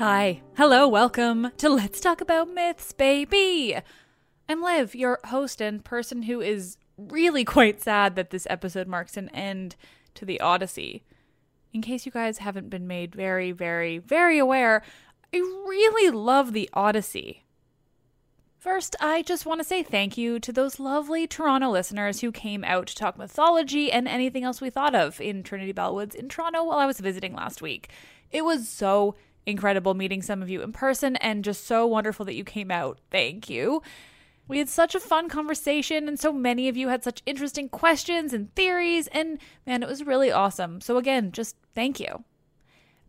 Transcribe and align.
Hi. 0.00 0.40
Hello, 0.56 0.88
welcome 0.88 1.52
to 1.58 1.68
Let's 1.68 2.00
Talk 2.00 2.22
About 2.22 2.48
Myths, 2.48 2.90
baby. 2.94 3.76
I'm 4.48 4.62
Liv, 4.62 4.94
your 4.94 5.18
host 5.26 5.60
and 5.60 5.84
person 5.84 6.22
who 6.22 6.40
is 6.40 6.78
really 6.96 7.44
quite 7.44 7.82
sad 7.82 8.16
that 8.16 8.30
this 8.30 8.46
episode 8.48 8.86
marks 8.86 9.18
an 9.18 9.28
end 9.34 9.76
to 10.14 10.24
the 10.24 10.40
Odyssey. 10.40 11.02
In 11.74 11.82
case 11.82 12.06
you 12.06 12.12
guys 12.12 12.38
haven't 12.38 12.70
been 12.70 12.86
made 12.86 13.14
very, 13.14 13.52
very, 13.52 13.98
very 13.98 14.38
aware, 14.38 14.82
I 15.34 15.36
really 15.36 16.10
love 16.10 16.54
the 16.54 16.70
Odyssey. 16.72 17.44
First, 18.56 18.96
I 19.00 19.20
just 19.20 19.44
want 19.44 19.60
to 19.60 19.66
say 19.66 19.82
thank 19.82 20.16
you 20.16 20.40
to 20.40 20.50
those 20.50 20.80
lovely 20.80 21.26
Toronto 21.26 21.68
listeners 21.68 22.22
who 22.22 22.32
came 22.32 22.64
out 22.64 22.86
to 22.86 22.94
talk 22.94 23.18
mythology 23.18 23.92
and 23.92 24.08
anything 24.08 24.44
else 24.44 24.62
we 24.62 24.70
thought 24.70 24.94
of 24.94 25.20
in 25.20 25.42
Trinity 25.42 25.74
Bellwoods 25.74 26.14
in 26.14 26.30
Toronto 26.30 26.64
while 26.64 26.78
I 26.78 26.86
was 26.86 27.00
visiting 27.00 27.34
last 27.34 27.60
week. 27.60 27.90
It 28.30 28.46
was 28.46 28.66
so 28.66 29.14
incredible 29.50 29.94
meeting 29.94 30.22
some 30.22 30.42
of 30.42 30.50
you 30.50 30.62
in 30.62 30.72
person 30.72 31.16
and 31.16 31.44
just 31.44 31.66
so 31.66 31.86
wonderful 31.86 32.24
that 32.26 32.34
you 32.34 32.44
came 32.44 32.70
out. 32.70 32.98
Thank 33.10 33.50
you. 33.50 33.82
We 34.48 34.58
had 34.58 34.68
such 34.68 34.96
a 34.96 35.00
fun 35.00 35.28
conversation, 35.28 36.08
and 36.08 36.18
so 36.18 36.32
many 36.32 36.68
of 36.68 36.76
you 36.76 36.88
had 36.88 37.04
such 37.04 37.22
interesting 37.24 37.68
questions 37.68 38.32
and 38.32 38.52
theories, 38.56 39.06
and 39.08 39.38
man, 39.64 39.84
it 39.84 39.88
was 39.88 40.04
really 40.04 40.32
awesome. 40.32 40.80
So, 40.80 40.96
again, 40.96 41.30
just 41.30 41.54
thank 41.76 42.00
you. 42.00 42.24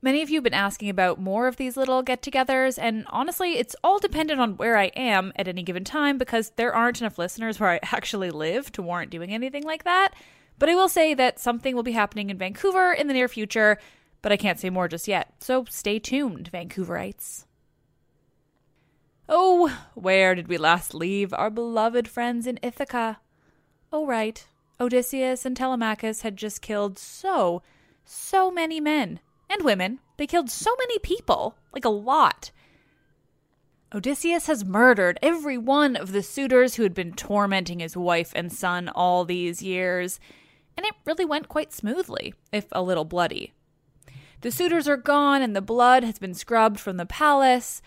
Many 0.03 0.21
of 0.21 0.29
you 0.29 0.37
have 0.37 0.43
been 0.43 0.53
asking 0.53 0.89
about 0.89 1.19
more 1.19 1.47
of 1.47 1.57
these 1.57 1.77
little 1.77 2.03
get 2.03 2.21
togethers, 2.21 2.77
and 2.79 3.05
honestly, 3.09 3.53
it's 3.53 3.75
all 3.83 3.97
dependent 3.97 4.39
on 4.39 4.57
where 4.57 4.77
I 4.77 4.91
am 4.95 5.33
at 5.35 5.47
any 5.47 5.63
given 5.63 5.83
time 5.83 6.19
because 6.19 6.51
there 6.57 6.75
aren't 6.75 7.01
enough 7.01 7.17
listeners 7.17 7.59
where 7.59 7.71
I 7.71 7.79
actually 7.91 8.29
live 8.29 8.71
to 8.73 8.83
warrant 8.83 9.09
doing 9.09 9.33
anything 9.33 9.63
like 9.63 9.83
that. 9.83 10.13
But 10.59 10.69
I 10.69 10.75
will 10.75 10.89
say 10.89 11.15
that 11.15 11.39
something 11.39 11.75
will 11.75 11.81
be 11.81 11.91
happening 11.91 12.29
in 12.29 12.37
Vancouver 12.37 12.93
in 12.93 13.07
the 13.07 13.15
near 13.15 13.27
future, 13.27 13.79
but 14.21 14.31
I 14.31 14.37
can't 14.37 14.59
say 14.59 14.69
more 14.69 14.87
just 14.87 15.07
yet. 15.07 15.33
So 15.39 15.65
stay 15.69 15.99
tuned, 15.99 16.49
Vancouverites. 16.51 17.45
Oh, 19.29 19.85
where 19.93 20.35
did 20.35 20.47
we 20.47 20.57
last 20.57 20.93
leave 20.93 21.33
our 21.33 21.49
beloved 21.49 22.07
friends 22.07 22.45
in 22.45 22.59
Ithaca? 22.61 23.19
Oh, 23.91 24.05
right. 24.05 24.45
Odysseus 24.79 25.45
and 25.45 25.55
Telemachus 25.55 26.21
had 26.21 26.35
just 26.35 26.61
killed 26.61 26.97
so, 26.97 27.61
so 28.03 28.51
many 28.51 28.81
men 28.81 29.19
and 29.49 29.63
women. 29.63 29.99
They 30.17 30.27
killed 30.27 30.49
so 30.49 30.75
many 30.79 30.99
people, 30.99 31.55
like 31.73 31.85
a 31.85 31.89
lot. 31.89 32.51
Odysseus 33.93 34.47
has 34.47 34.63
murdered 34.63 35.19
every 35.21 35.57
one 35.57 35.95
of 35.95 36.13
the 36.13 36.23
suitors 36.23 36.75
who 36.75 36.83
had 36.83 36.93
been 36.93 37.13
tormenting 37.13 37.79
his 37.79 37.97
wife 37.97 38.31
and 38.35 38.51
son 38.51 38.89
all 38.89 39.25
these 39.25 39.61
years, 39.61 40.19
and 40.77 40.85
it 40.85 40.93
really 41.05 41.25
went 41.25 41.49
quite 41.49 41.73
smoothly, 41.73 42.33
if 42.51 42.65
a 42.71 42.81
little 42.81 43.05
bloody. 43.05 43.53
The 44.41 44.51
suitors 44.51 44.87
are 44.87 44.97
gone, 44.97 45.43
and 45.43 45.55
the 45.55 45.61
blood 45.61 46.03
has 46.03 46.17
been 46.17 46.33
scrubbed 46.33 46.79
from 46.79 46.97
the 46.97 47.05
palace. 47.05 47.81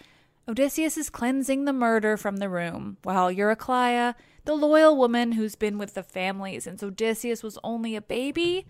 Odysseus 0.49 0.97
is 0.97 1.11
cleansing 1.11 1.65
the 1.65 1.73
murder 1.73 2.17
from 2.17 2.37
the 2.37 2.49
room, 2.49 2.97
while 3.03 3.33
Eurycleia, 3.33 4.15
the 4.45 4.55
loyal 4.55 4.97
woman 4.97 5.33
who's 5.33 5.57
been 5.57 5.79
with 5.79 5.95
the 5.95 6.03
family 6.05 6.61
since 6.61 6.83
Odysseus 6.83 7.43
was 7.43 7.59
only 7.65 7.97
a 7.97 8.01
baby, 8.01 8.67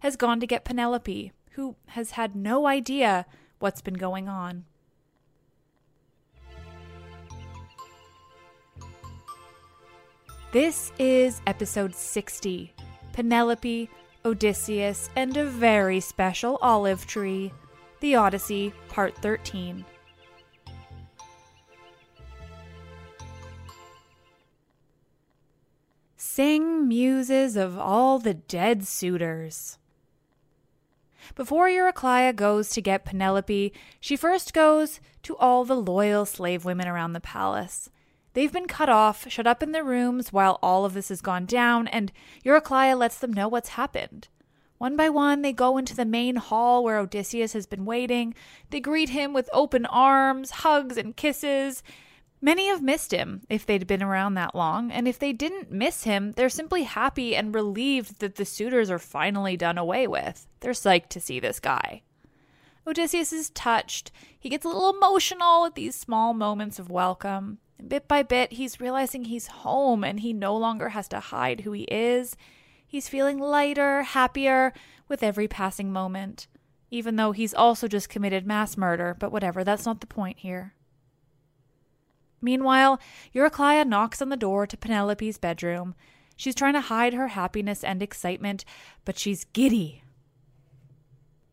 has 0.00 0.16
gone 0.16 0.40
to 0.40 0.46
get 0.46 0.64
Penelope, 0.64 1.32
who 1.52 1.76
has 1.86 2.12
had 2.12 2.36
no 2.36 2.66
idea 2.66 3.24
what's 3.60 3.80
been 3.80 3.94
going 3.94 4.28
on. 4.28 4.64
This 10.52 10.92
is 10.98 11.40
episode 11.46 11.94
60 11.94 12.74
Penelope, 13.14 13.88
Odysseus, 14.24 15.10
and 15.16 15.36
a 15.36 15.44
very 15.44 16.00
special 16.00 16.58
olive 16.62 17.06
tree. 17.06 17.52
The 18.00 18.16
Odyssey, 18.16 18.72
Part 18.88 19.16
13. 19.18 19.84
Sing 26.16 26.88
muses 26.88 27.56
of 27.56 27.78
all 27.78 28.18
the 28.18 28.34
dead 28.34 28.86
suitors. 28.86 29.78
Before 31.34 31.68
Eurycleia 31.68 32.34
goes 32.34 32.70
to 32.70 32.80
get 32.80 33.04
Penelope, 33.04 33.72
she 34.00 34.16
first 34.16 34.54
goes 34.54 35.00
to 35.22 35.36
all 35.36 35.64
the 35.64 35.76
loyal 35.76 36.24
slave 36.24 36.64
women 36.64 36.88
around 36.88 37.12
the 37.12 37.20
palace. 37.20 37.90
They've 38.34 38.52
been 38.52 38.66
cut 38.66 38.88
off, 38.88 39.28
shut 39.28 39.46
up 39.46 39.62
in 39.62 39.72
their 39.72 39.84
rooms 39.84 40.32
while 40.32 40.58
all 40.62 40.84
of 40.84 40.94
this 40.94 41.10
has 41.10 41.20
gone 41.20 41.44
down, 41.44 41.86
and 41.88 42.12
Eurycleia 42.44 42.98
lets 42.98 43.18
them 43.18 43.32
know 43.32 43.48
what's 43.48 43.70
happened. 43.70 44.28
One 44.78 44.96
by 44.96 45.10
one, 45.10 45.42
they 45.42 45.52
go 45.52 45.78
into 45.78 45.94
the 45.94 46.04
main 46.04 46.36
hall 46.36 46.82
where 46.82 46.98
Odysseus 46.98 47.52
has 47.52 47.66
been 47.66 47.84
waiting. 47.84 48.34
They 48.70 48.80
greet 48.80 49.10
him 49.10 49.32
with 49.32 49.48
open 49.52 49.86
arms, 49.86 50.50
hugs, 50.50 50.96
and 50.96 51.14
kisses. 51.14 51.82
Many 52.40 52.66
have 52.66 52.82
missed 52.82 53.12
him 53.12 53.42
if 53.48 53.64
they'd 53.64 53.86
been 53.86 54.02
around 54.02 54.34
that 54.34 54.56
long, 54.56 54.90
and 54.90 55.06
if 55.06 55.20
they 55.20 55.32
didn't 55.32 55.70
miss 55.70 56.02
him, 56.02 56.32
they're 56.32 56.48
simply 56.48 56.82
happy 56.82 57.36
and 57.36 57.54
relieved 57.54 58.18
that 58.18 58.34
the 58.34 58.44
suitors 58.44 58.90
are 58.90 58.98
finally 58.98 59.56
done 59.56 59.78
away 59.78 60.08
with. 60.08 60.48
They're 60.58 60.72
psyched 60.72 61.10
to 61.10 61.20
see 61.20 61.38
this 61.38 61.60
guy. 61.60 62.02
Odysseus 62.84 63.32
is 63.32 63.50
touched. 63.50 64.10
He 64.36 64.48
gets 64.48 64.64
a 64.64 64.68
little 64.68 64.90
emotional 64.90 65.64
at 65.66 65.76
these 65.76 65.94
small 65.94 66.34
moments 66.34 66.80
of 66.80 66.90
welcome. 66.90 67.58
Bit 67.86 68.08
by 68.08 68.22
bit, 68.22 68.52
he's 68.52 68.80
realizing 68.80 69.24
he's 69.24 69.48
home 69.48 70.04
and 70.04 70.20
he 70.20 70.32
no 70.32 70.56
longer 70.56 70.90
has 70.90 71.08
to 71.08 71.20
hide 71.20 71.60
who 71.60 71.72
he 71.72 71.82
is. 71.84 72.36
He's 72.86 73.08
feeling 73.08 73.38
lighter, 73.38 74.02
happier 74.02 74.72
with 75.08 75.22
every 75.22 75.48
passing 75.48 75.92
moment, 75.92 76.46
even 76.90 77.16
though 77.16 77.32
he's 77.32 77.54
also 77.54 77.88
just 77.88 78.08
committed 78.08 78.46
mass 78.46 78.76
murder, 78.76 79.16
but 79.18 79.32
whatever, 79.32 79.64
that's 79.64 79.86
not 79.86 80.00
the 80.00 80.06
point 80.06 80.38
here. 80.38 80.74
Meanwhile, 82.40 83.00
Eurycleia 83.34 83.86
knocks 83.86 84.20
on 84.20 84.28
the 84.28 84.36
door 84.36 84.66
to 84.66 84.76
Penelope's 84.76 85.38
bedroom. 85.38 85.94
She's 86.36 86.54
trying 86.54 86.74
to 86.74 86.80
hide 86.80 87.14
her 87.14 87.28
happiness 87.28 87.84
and 87.84 88.02
excitement, 88.02 88.64
but 89.04 89.18
she's 89.18 89.44
giddy. 89.44 90.02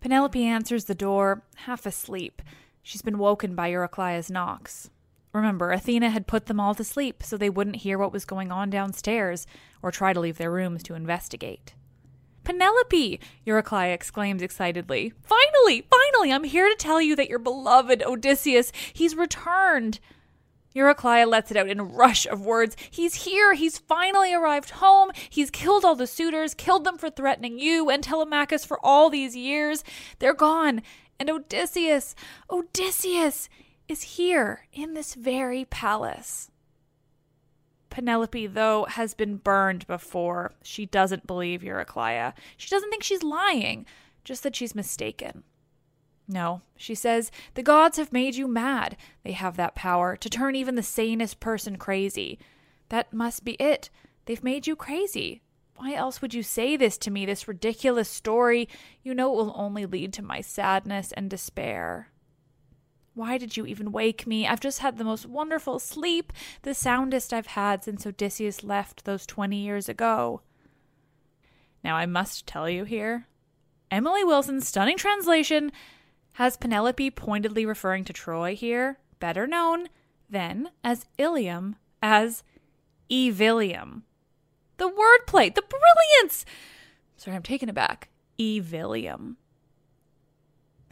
Penelope 0.02 0.44
answers 0.44 0.86
the 0.86 0.96
door, 0.96 1.44
half 1.58 1.86
asleep. 1.86 2.42
She's 2.82 3.02
been 3.02 3.18
woken 3.18 3.56
by 3.56 3.72
Eurycleia's 3.72 4.32
knocks. 4.32 4.90
Remember, 5.34 5.72
Athena 5.72 6.10
had 6.10 6.28
put 6.28 6.48
them 6.48 6.60
all 6.60 6.74
to 6.76 6.84
sleep 6.84 7.22
so 7.22 7.38
they 7.38 7.50
wouldn't 7.50 7.78
hear 7.78 7.98
what 7.98 8.12
was 8.12 8.26
going 8.26 8.52
on 8.52 8.70
downstairs 8.70 9.46
or 9.82 9.92
try 9.92 10.12
to 10.14 10.20
leave 10.20 10.38
their 10.38 10.52
rooms 10.52 10.82
to 10.84 10.96
investigate. 10.96 11.74
Penelope! 12.44 13.20
Eurycleia 13.46 13.94
exclaims 13.94 14.42
excitedly. 14.42 15.14
Finally! 15.22 15.86
Finally! 15.90 16.34
I'm 16.34 16.46
here 16.46 16.68
to 16.68 16.76
tell 16.76 17.00
you 17.00 17.16
that 17.16 17.30
your 17.30 17.38
beloved 17.38 18.02
Odysseus, 18.04 18.72
he's 18.94 19.16
returned! 19.16 20.00
Eurycleia 20.76 21.28
lets 21.28 21.52
it 21.52 21.58
out 21.58 21.68
in 21.68 21.80
a 21.80 21.84
rush 21.84 22.26
of 22.26 22.46
words. 22.46 22.76
He's 22.90 23.26
here. 23.26 23.54
He's 23.54 23.78
finally 23.78 24.34
arrived 24.34 24.70
home. 24.72 25.12
He's 25.30 25.50
killed 25.50 25.84
all 25.84 25.96
the 25.96 26.08
suitors, 26.08 26.54
killed 26.54 26.86
them 26.86 26.98
for 26.98 27.10
threatening 27.10 27.60
you 27.60 27.90
and 27.90 28.04
Telemachus 28.04 28.66
for 28.66 28.84
all 28.84 29.10
these 29.10 29.36
years. 29.36 29.84
They're 30.20 30.34
gone. 30.34 30.82
And 31.20 31.30
Odysseus, 31.30 32.16
Odysseus 32.50 33.50
is 33.90 34.04
here 34.04 34.68
in 34.72 34.94
this 34.94 35.16
very 35.16 35.66
palace. 35.66 36.52
Penelope, 37.90 38.48
though, 38.48 38.86
has 38.86 39.16
been 39.16 39.38
burned 39.38 39.88
before. 39.88 40.54
She 40.62 40.86
doesn't 40.86 41.26
believe 41.26 41.62
Eurycleia. 41.62 42.34
She 42.56 42.70
doesn't 42.70 42.92
think 42.92 43.04
she's 43.04 43.24
lying, 43.24 43.86
just 44.24 44.44
that 44.44 44.56
she's 44.56 44.76
mistaken. 44.76 45.44
No, 46.28 46.62
she 46.78 46.94
says, 46.94 47.32
the 47.56 47.64
gods 47.64 47.98
have 47.98 48.14
made 48.14 48.36
you 48.36 48.48
mad. 48.48 48.96
They 49.24 49.32
have 49.32 49.58
that 49.58 49.74
power 49.74 50.16
to 50.16 50.30
turn 50.30 50.56
even 50.56 50.76
the 50.76 50.84
sanest 50.84 51.40
person 51.40 51.78
crazy. 51.78 52.38
That 52.90 53.12
must 53.12 53.44
be 53.44 53.54
it. 53.54 53.90
They've 54.26 54.44
made 54.44 54.68
you 54.68 54.76
crazy. 54.76 55.42
Why 55.78 55.94
else 55.96 56.22
would 56.22 56.36
you 56.36 56.44
say 56.44 56.78
this 56.78 57.00
to 57.00 57.10
me, 57.10 57.26
this 57.26 57.48
ridiculous 57.48 58.10
story? 58.10 58.70
You 59.02 59.16
know 59.16 59.34
it 59.34 59.38
will 59.38 59.54
only 59.56 59.88
lead 59.88 60.14
to 60.14 60.22
my 60.22 60.42
sadness 60.42 61.12
and 61.14 61.30
despair. 61.30 62.10
Why 63.20 63.38
did 63.38 63.58
you 63.58 63.66
even 63.66 63.92
wake 63.92 64.26
me? 64.26 64.48
I've 64.48 64.62
just 64.62 64.80
had 64.80 64.98
the 64.98 65.04
most 65.04 65.26
wonderful 65.26 65.78
sleep, 65.78 66.32
the 66.62 66.74
soundest 66.74 67.34
I've 67.34 67.48
had 67.48 67.84
since 67.84 68.08
Odysseus 68.08 68.64
left 68.64 69.04
those 69.04 69.26
20 69.26 69.58
years 69.58 69.90
ago. 69.90 70.40
Now, 71.84 71.98
I 71.98 72.06
must 72.06 72.48
tell 72.48 72.70
you 72.70 72.86
here 72.86 73.28
Emily 73.92 74.24
Wilson's 74.24 74.70
stunning 74.70 74.96
translation 74.96 75.74
has 76.36 76.56
Penelope 76.56 77.12
pointedly 77.12 77.66
referring 77.66 78.06
to 78.06 78.14
Troy 78.14 78.56
here, 78.56 79.00
better 79.20 79.46
known 79.46 79.90
then 80.30 80.70
as 80.82 81.06
Ilium, 81.18 81.76
as 82.02 82.46
Evilium. 83.12 84.04
The 84.78 84.88
wordplay, 84.88 85.54
the 85.54 85.64
brilliance! 85.64 86.46
Sorry, 87.18 87.36
I'm 87.36 87.44
taken 87.44 87.68
aback. 87.68 88.08
Evilium. 88.40 89.36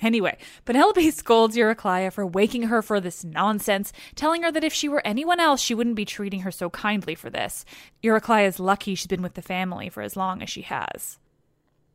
Anyway, 0.01 0.37
Penelope 0.65 1.11
scolds 1.11 1.55
Eurycleia 1.55 2.11
for 2.11 2.25
waking 2.25 2.63
her 2.63 2.81
for 2.81 2.99
this 2.99 3.23
nonsense, 3.23 3.91
telling 4.15 4.43
her 4.43 4.51
that 4.51 4.63
if 4.63 4.73
she 4.73 4.89
were 4.89 5.05
anyone 5.05 5.39
else, 5.39 5.61
she 5.61 5.73
wouldn't 5.73 5.95
be 5.95 6.05
treating 6.05 6.41
her 6.41 6.51
so 6.51 6.69
kindly 6.69 7.15
for 7.15 7.29
this. 7.29 7.65
Eurycleia 8.03 8.47
is 8.47 8.59
lucky 8.59 8.95
she's 8.95 9.07
been 9.07 9.21
with 9.21 9.33
the 9.33 9.41
family 9.41 9.89
for 9.89 10.01
as 10.01 10.15
long 10.15 10.41
as 10.41 10.49
she 10.49 10.61
has. 10.61 11.19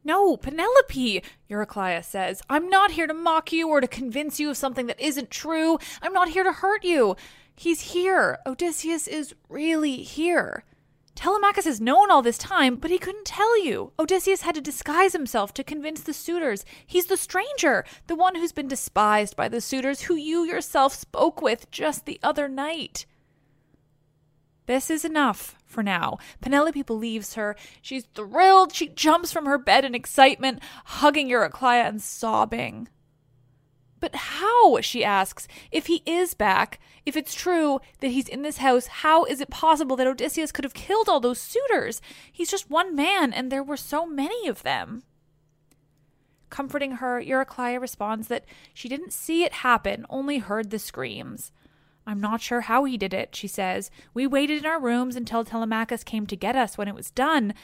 No, 0.04 0.36
Penelope, 0.36 1.22
Eurycleia 1.48 2.04
says. 2.04 2.42
I'm 2.50 2.68
not 2.68 2.92
here 2.92 3.06
to 3.06 3.14
mock 3.14 3.52
you 3.52 3.68
or 3.68 3.80
to 3.80 3.86
convince 3.86 4.40
you 4.40 4.50
of 4.50 4.56
something 4.56 4.86
that 4.86 5.00
isn't 5.00 5.30
true. 5.30 5.78
I'm 6.00 6.12
not 6.12 6.30
here 6.30 6.42
to 6.42 6.52
hurt 6.52 6.82
you. 6.82 7.16
He's 7.54 7.92
here. 7.92 8.38
Odysseus 8.44 9.06
is 9.06 9.34
really 9.48 9.98
here. 9.98 10.64
Telemachus 11.14 11.66
has 11.66 11.80
known 11.80 12.10
all 12.10 12.22
this 12.22 12.38
time, 12.38 12.76
but 12.76 12.90
he 12.90 12.98
couldn't 12.98 13.26
tell 13.26 13.62
you. 13.62 13.92
Odysseus 13.98 14.42
had 14.42 14.54
to 14.54 14.60
disguise 14.60 15.12
himself 15.12 15.52
to 15.54 15.64
convince 15.64 16.00
the 16.00 16.12
suitors. 16.12 16.64
He's 16.86 17.06
the 17.06 17.16
stranger, 17.16 17.84
the 18.06 18.16
one 18.16 18.34
who's 18.34 18.52
been 18.52 18.68
despised 18.68 19.36
by 19.36 19.48
the 19.48 19.60
suitors 19.60 20.02
who 20.02 20.14
you 20.14 20.44
yourself 20.44 20.94
spoke 20.94 21.42
with 21.42 21.70
just 21.70 22.06
the 22.06 22.18
other 22.22 22.48
night. 22.48 23.06
This 24.66 24.90
is 24.90 25.04
enough 25.04 25.56
for 25.66 25.82
now. 25.82 26.18
Penelope 26.40 26.82
believes 26.82 27.34
her. 27.34 27.56
She's 27.82 28.04
thrilled. 28.14 28.72
She 28.72 28.88
jumps 28.88 29.32
from 29.32 29.46
her 29.46 29.58
bed 29.58 29.84
in 29.84 29.94
excitement, 29.94 30.60
hugging 30.84 31.28
Eurycleia 31.28 31.88
and 31.88 32.00
sobbing. 32.00 32.88
But 34.02 34.16
how, 34.16 34.80
she 34.80 35.04
asks, 35.04 35.46
if 35.70 35.86
he 35.86 36.02
is 36.04 36.34
back, 36.34 36.80
if 37.06 37.16
it's 37.16 37.36
true 37.36 37.80
that 38.00 38.08
he's 38.08 38.26
in 38.26 38.42
this 38.42 38.56
house, 38.56 38.88
how 38.88 39.22
is 39.24 39.40
it 39.40 39.48
possible 39.48 39.94
that 39.94 40.08
Odysseus 40.08 40.50
could 40.50 40.64
have 40.64 40.74
killed 40.74 41.08
all 41.08 41.20
those 41.20 41.38
suitors? 41.38 42.02
He's 42.32 42.50
just 42.50 42.68
one 42.68 42.96
man, 42.96 43.32
and 43.32 43.50
there 43.52 43.62
were 43.62 43.76
so 43.76 44.04
many 44.04 44.48
of 44.48 44.64
them. 44.64 45.04
Comforting 46.50 46.96
her, 46.96 47.22
Eurycleia 47.22 47.80
responds 47.80 48.26
that 48.26 48.44
she 48.74 48.88
didn't 48.88 49.12
see 49.12 49.44
it 49.44 49.52
happen, 49.52 50.04
only 50.10 50.38
heard 50.38 50.70
the 50.70 50.80
screams. 50.80 51.52
I'm 52.04 52.20
not 52.20 52.40
sure 52.40 52.62
how 52.62 52.82
he 52.82 52.98
did 52.98 53.14
it, 53.14 53.36
she 53.36 53.46
says. 53.46 53.88
We 54.14 54.26
waited 54.26 54.58
in 54.58 54.66
our 54.66 54.80
rooms 54.80 55.14
until 55.14 55.44
Telemachus 55.44 56.02
came 56.02 56.26
to 56.26 56.34
get 56.34 56.56
us 56.56 56.76
when 56.76 56.88
it 56.88 56.96
was 56.96 57.12
done. 57.12 57.54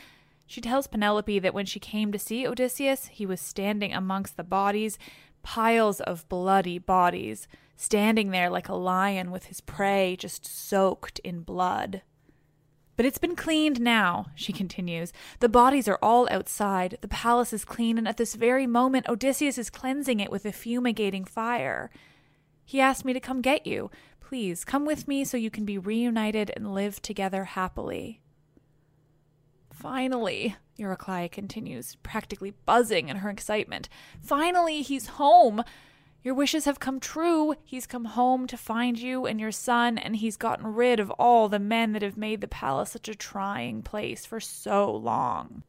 She 0.47 0.61
tells 0.63 0.87
Penelope 0.87 1.41
that 1.41 1.53
when 1.53 1.67
she 1.67 1.81
came 1.81 2.11
to 2.13 2.19
see 2.19 2.47
Odysseus, 2.47 3.09
he 3.09 3.27
was 3.27 3.41
standing 3.41 3.93
amongst 3.93 4.37
the 4.37 4.45
bodies, 4.45 4.99
piles 5.43 6.01
of 6.01 6.29
bloody 6.29 6.79
bodies, 6.79 7.49
standing 7.77 8.31
there 8.31 8.51
like 8.51 8.69
a 8.69 8.75
lion 8.75 9.31
with 9.31 9.47
his 9.47 9.61
prey 9.61 10.17
just 10.19 10.47
soaked 10.47 11.19
in 11.21 11.43
blood. 11.43 12.03
But 12.97 13.07
it's 13.07 13.19
been 13.19 13.37
cleaned 13.37 13.81
now, 13.81 14.27
she 14.35 14.53
continues. 14.53 15.13
The 15.39 15.49
bodies 15.49 15.87
are 15.87 16.01
all 16.03 16.27
outside. 16.33 16.99
The 17.01 17.07
palace 17.07 17.53
is 17.53 17.65
clean, 17.65 17.97
and 17.97 18.09
at 18.09 18.17
this 18.17 18.35
very 18.35 18.67
moment, 18.67 19.09
Odysseus 19.09 19.57
is 19.57 19.71
cleansing 19.71 20.19
it 20.19 20.33
with 20.33 20.45
a 20.45 20.51
fumigating 20.51 21.25
fire. 21.25 21.91
He 22.65 22.81
asked 22.81 23.05
me 23.05 23.13
to 23.13 23.21
come 23.21 23.41
get 23.41 23.69
you. 23.69 23.93
Please 24.21 24.65
come 24.65 24.85
with 24.85 25.07
me 25.07 25.25
so 25.25 25.37
you 25.37 25.49
can 25.49 25.65
be 25.65 25.79
reunited 25.79 26.51
and 26.57 26.75
live 26.75 27.01
together 27.01 27.45
happily. 27.45 28.21
Finally, 29.73 30.57
Eurycleia 30.79 31.31
continues, 31.31 31.97
practically 32.03 32.55
buzzing 32.65 33.09
in 33.09 33.19
her 33.19 33.31
excitement. 33.31 33.89
Finally, 34.23 34.83
he's 34.83 35.07
home. 35.07 35.63
Your 36.23 36.35
wishes 36.35 36.65
have 36.65 36.81
come 36.81 37.01
true. 37.01 37.55
He's 37.65 37.87
come 37.87 38.05
home 38.05 38.47
to 38.47 38.57
find 38.57 38.99
you 38.99 39.27
and 39.27 39.41
your 39.41 39.53
son, 39.53 39.99
and 39.99 40.17
he's 40.17 40.37
gotten 40.37 40.75
rid 40.75 41.01
of 41.01 41.11
all 41.13 41.49
the 41.49 41.59
men 41.59 41.93
that 41.93 42.03
have 42.03 42.17
made 42.17 42.41
the 42.41 42.49
palace 42.49 42.91
such 42.91 43.09
a 43.09 43.15
trying 43.15 43.83
place 43.83 44.25
for 44.25 44.41
so 44.41 44.91
long. 44.91 45.63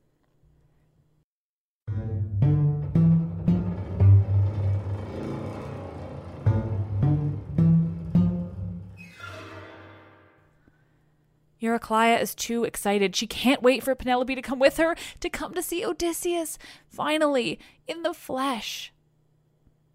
Eurycleia 11.61 12.21
is 12.21 12.33
too 12.33 12.63
excited. 12.63 13.15
She 13.15 13.27
can't 13.27 13.61
wait 13.61 13.83
for 13.83 13.95
Penelope 13.95 14.33
to 14.33 14.41
come 14.41 14.59
with 14.59 14.77
her, 14.77 14.95
to 15.19 15.29
come 15.29 15.53
to 15.53 15.61
see 15.61 15.85
Odysseus, 15.85 16.57
finally, 16.87 17.59
in 17.87 18.03
the 18.03 18.13
flesh. 18.13 18.93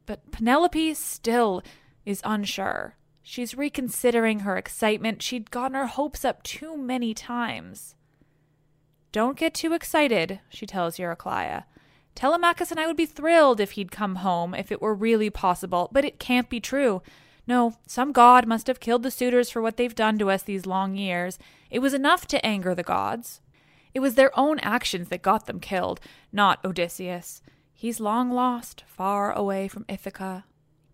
But 0.07 0.31
Penelope 0.31 0.95
still 0.95 1.63
is 2.05 2.21
unsure. 2.25 2.97
She's 3.23 3.57
reconsidering 3.57 4.41
her 4.41 4.57
excitement. 4.57 5.23
She'd 5.23 5.51
gotten 5.51 5.75
her 5.75 5.87
hopes 5.87 6.25
up 6.25 6.43
too 6.43 6.77
many 6.77 7.15
times. 7.15 7.95
Don't 9.13 9.39
get 9.39 9.55
too 9.55 9.73
excited, 9.73 10.41
she 10.51 10.67
tells 10.67 10.99
Eurycleia. 10.99 11.65
Telemachus 12.15 12.71
and 12.71 12.79
I 12.79 12.87
would 12.87 12.97
be 12.97 13.07
thrilled 13.07 13.61
if 13.61 13.73
he'd 13.73 13.91
come 13.91 14.17
home, 14.17 14.55
if 14.55 14.71
it 14.71 14.83
were 14.83 14.95
really 14.95 15.31
possible, 15.31 15.89
but 15.91 16.05
it 16.05 16.19
can't 16.19 16.51
be 16.51 16.61
true. 16.61 17.01
No, 17.47 17.77
some 17.87 18.13
god 18.13 18.47
must 18.47 18.67
have 18.67 18.81
killed 18.81 19.03
the 19.03 19.11
suitors 19.11 19.51
for 19.51 19.61
what 19.61 19.77
they've 19.77 19.95
done 19.95 20.19
to 20.19 20.31
us 20.31 20.43
these 20.43 20.67
long 20.67 20.97
years. 20.97 21.39
It 21.71 21.81
was 21.81 21.95
enough 21.95 22.27
to 22.29 22.45
anger 22.45 22.75
the 22.75 22.83
gods. 22.83 23.41
It 23.93 24.01
was 24.01 24.15
their 24.15 24.37
own 24.39 24.59
actions 24.61 25.09
that 25.09 25.23
got 25.23 25.47
them 25.47 25.61
killed, 25.61 26.01
not 26.33 26.65
Odysseus. 26.65 27.43
He's 27.73 28.01
long 28.01 28.31
lost, 28.31 28.83
far 28.87 29.33
away 29.33 29.69
from 29.69 29.85
Ithaca. 29.89 30.45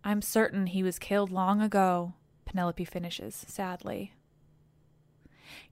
I'm 0.03 0.23
certain 0.23 0.67
he 0.67 0.83
was 0.83 0.99
killed 0.99 1.31
long 1.31 1.61
ago, 1.61 2.15
Penelope 2.45 2.85
finishes 2.85 3.45
sadly. 3.47 4.13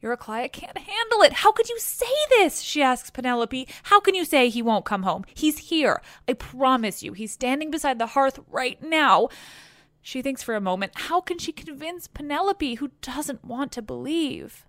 Eurycleia 0.02 0.52
can't 0.52 0.78
handle 0.78 1.22
it. 1.22 1.32
How 1.32 1.50
could 1.50 1.68
you 1.68 1.78
say 1.80 2.06
this? 2.30 2.60
She 2.60 2.82
asks 2.82 3.10
Penelope. 3.10 3.66
How 3.84 3.98
can 3.98 4.14
you 4.14 4.24
say 4.24 4.48
he 4.48 4.62
won't 4.62 4.84
come 4.84 5.02
home? 5.02 5.24
He's 5.34 5.58
here. 5.58 6.00
I 6.28 6.34
promise 6.34 7.02
you. 7.02 7.14
He's 7.14 7.32
standing 7.32 7.70
beside 7.70 7.98
the 7.98 8.06
hearth 8.06 8.38
right 8.48 8.80
now. 8.82 9.28
She 10.08 10.22
thinks 10.22 10.42
for 10.42 10.54
a 10.54 10.60
moment. 10.62 10.92
How 10.94 11.20
can 11.20 11.36
she 11.36 11.52
convince 11.52 12.08
Penelope, 12.08 12.76
who 12.76 12.92
doesn't 13.02 13.44
want 13.44 13.72
to 13.72 13.82
believe? 13.82 14.64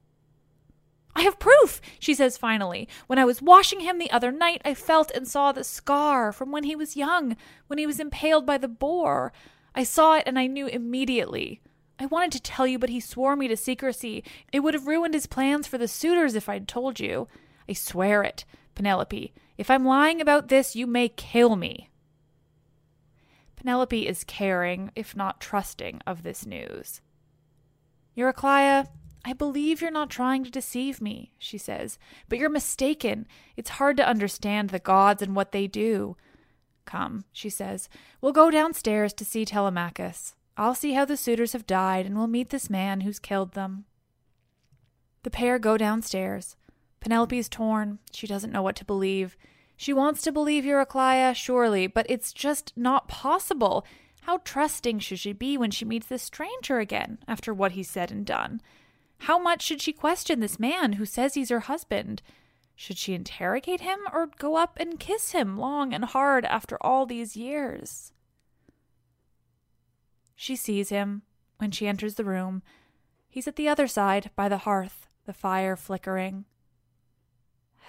I 1.16 1.22
have 1.22 1.40
proof, 1.40 1.80
she 1.98 2.14
says 2.14 2.36
finally. 2.36 2.90
When 3.08 3.18
I 3.18 3.24
was 3.24 3.42
washing 3.42 3.80
him 3.80 4.00
the 4.00 4.12
other 4.12 4.34
night, 4.34 4.62
I 4.66 4.74
felt 4.74 5.12
and 5.12 5.26
saw 5.26 5.54
the 5.54 5.64
scar 5.64 6.34
from 6.34 6.52
when 6.52 6.66
he 6.66 6.76
was 6.76 6.98
young, 6.98 7.38
when 7.68 7.80
he 7.80 7.88
was 7.88 8.02
impaled 8.02 8.46
by 8.46 8.58
the 8.58 8.68
boar. 8.68 9.32
I 9.74 9.86
saw 9.86 10.18
it 10.18 10.24
and 10.26 10.38
I 10.38 10.46
knew 10.46 10.68
immediately. 10.68 11.62
I 11.98 12.08
wanted 12.08 12.34
to 12.34 12.42
tell 12.42 12.68
you, 12.68 12.78
but 12.78 12.90
he 12.90 13.00
swore 13.00 13.38
me 13.38 13.48
to 13.48 13.56
secrecy. 13.56 14.26
It 14.52 14.60
would 14.60 14.74
have 14.74 14.88
ruined 14.88 15.14
his 15.14 15.26
plans 15.26 15.68
for 15.68 15.78
the 15.78 15.88
suitors 15.88 16.36
if 16.36 16.50
I'd 16.50 16.68
told 16.68 17.00
you. 17.00 17.30
I 17.70 17.72
swear 17.72 18.24
it, 18.24 18.44
Penelope. 18.76 19.32
If 19.58 19.70
I'm 19.72 19.86
lying 19.86 20.20
about 20.20 20.50
this, 20.50 20.76
you 20.76 20.86
may 20.86 21.08
kill 21.08 21.56
me. 21.56 21.89
Penelope 23.60 24.08
is 24.08 24.24
caring, 24.24 24.90
if 24.96 25.16
not 25.16 25.42
trusting, 25.42 26.02
of 26.08 26.24
this 26.24 26.46
news. 26.46 27.02
Eurycleia, 28.18 28.88
I 29.26 29.34
believe 29.34 29.82
you're 29.82 29.92
not 29.92 30.10
trying 30.10 30.46
to 30.46 30.50
deceive 30.50 31.02
me, 31.02 31.34
she 31.38 31.58
says, 31.58 32.00
but 32.30 32.40
you're 32.40 32.50
mistaken. 32.50 33.28
It's 33.58 33.72
hard 33.72 33.98
to 33.98 34.08
understand 34.08 34.70
the 34.70 34.80
gods 34.80 35.22
and 35.22 35.36
what 35.36 35.52
they 35.52 35.68
do. 35.68 36.16
Come, 36.86 37.26
she 37.34 37.50
says, 37.50 37.90
we'll 38.22 38.32
go 38.32 38.50
downstairs 38.50 39.12
to 39.14 39.26
see 39.26 39.44
Telemachus. 39.44 40.36
I'll 40.56 40.74
see 40.74 40.94
how 40.94 41.04
the 41.04 41.18
suitors 41.18 41.52
have 41.52 41.68
died, 41.68 42.06
and 42.06 42.18
we'll 42.18 42.28
meet 42.28 42.52
this 42.52 42.70
man 42.70 43.02
who's 43.02 43.20
killed 43.20 43.54
them. 43.54 43.84
The 45.24 45.30
pair 45.30 45.60
go 45.60 45.78
downstairs. 45.78 46.56
Penelope's 47.02 47.50
torn. 47.50 48.00
She 48.14 48.26
doesn't 48.26 48.52
know 48.52 48.62
what 48.62 48.78
to 48.78 48.86
believe. 48.86 49.36
She 49.80 49.94
wants 49.94 50.22
to 50.24 50.34
believe 50.34 50.66
Eurycleia, 50.66 51.34
surely, 51.34 51.88
but 51.88 52.06
it's 52.10 52.34
just 52.34 52.74
not 52.76 53.08
possible. 53.08 53.86
How 54.24 54.40
trusting 54.44 55.00
should 55.00 55.20
she 55.20 55.32
be 55.32 55.58
when 55.58 55.72
she 55.72 55.86
meets 55.86 56.08
this 56.08 56.22
stranger 56.22 56.80
again 56.80 57.20
after 57.30 57.54
what 57.54 57.72
he 57.72 57.82
said 57.82 58.12
and 58.12 58.26
done? 58.26 58.60
How 59.20 59.40
much 59.40 59.62
should 59.62 59.82
she 59.82 59.94
question 59.94 60.42
this 60.42 60.60
man 60.60 60.94
who 60.94 61.06
says 61.06 61.36
he's 61.36 61.48
her 61.48 61.62
husband? 61.62 62.22
Should 62.76 62.98
she 62.98 63.14
interrogate 63.14 63.80
him 63.80 64.00
or 64.12 64.28
go 64.38 64.58
up 64.58 64.78
and 64.82 65.00
kiss 65.00 65.32
him 65.32 65.58
long 65.58 65.94
and 65.94 66.04
hard 66.04 66.44
after 66.44 66.78
all 66.82 67.06
these 67.06 67.38
years? 67.38 68.12
She 70.36 70.58
sees 70.58 70.90
him 70.90 71.22
when 71.56 71.72
she 71.72 71.88
enters 71.88 72.16
the 72.16 72.26
room. 72.26 72.64
He's 73.30 73.48
at 73.48 73.56
the 73.56 73.70
other 73.70 73.88
side, 73.88 74.30
by 74.36 74.50
the 74.50 74.58
hearth, 74.58 75.08
the 75.26 75.32
fire 75.32 75.78
flickering. 75.78 76.44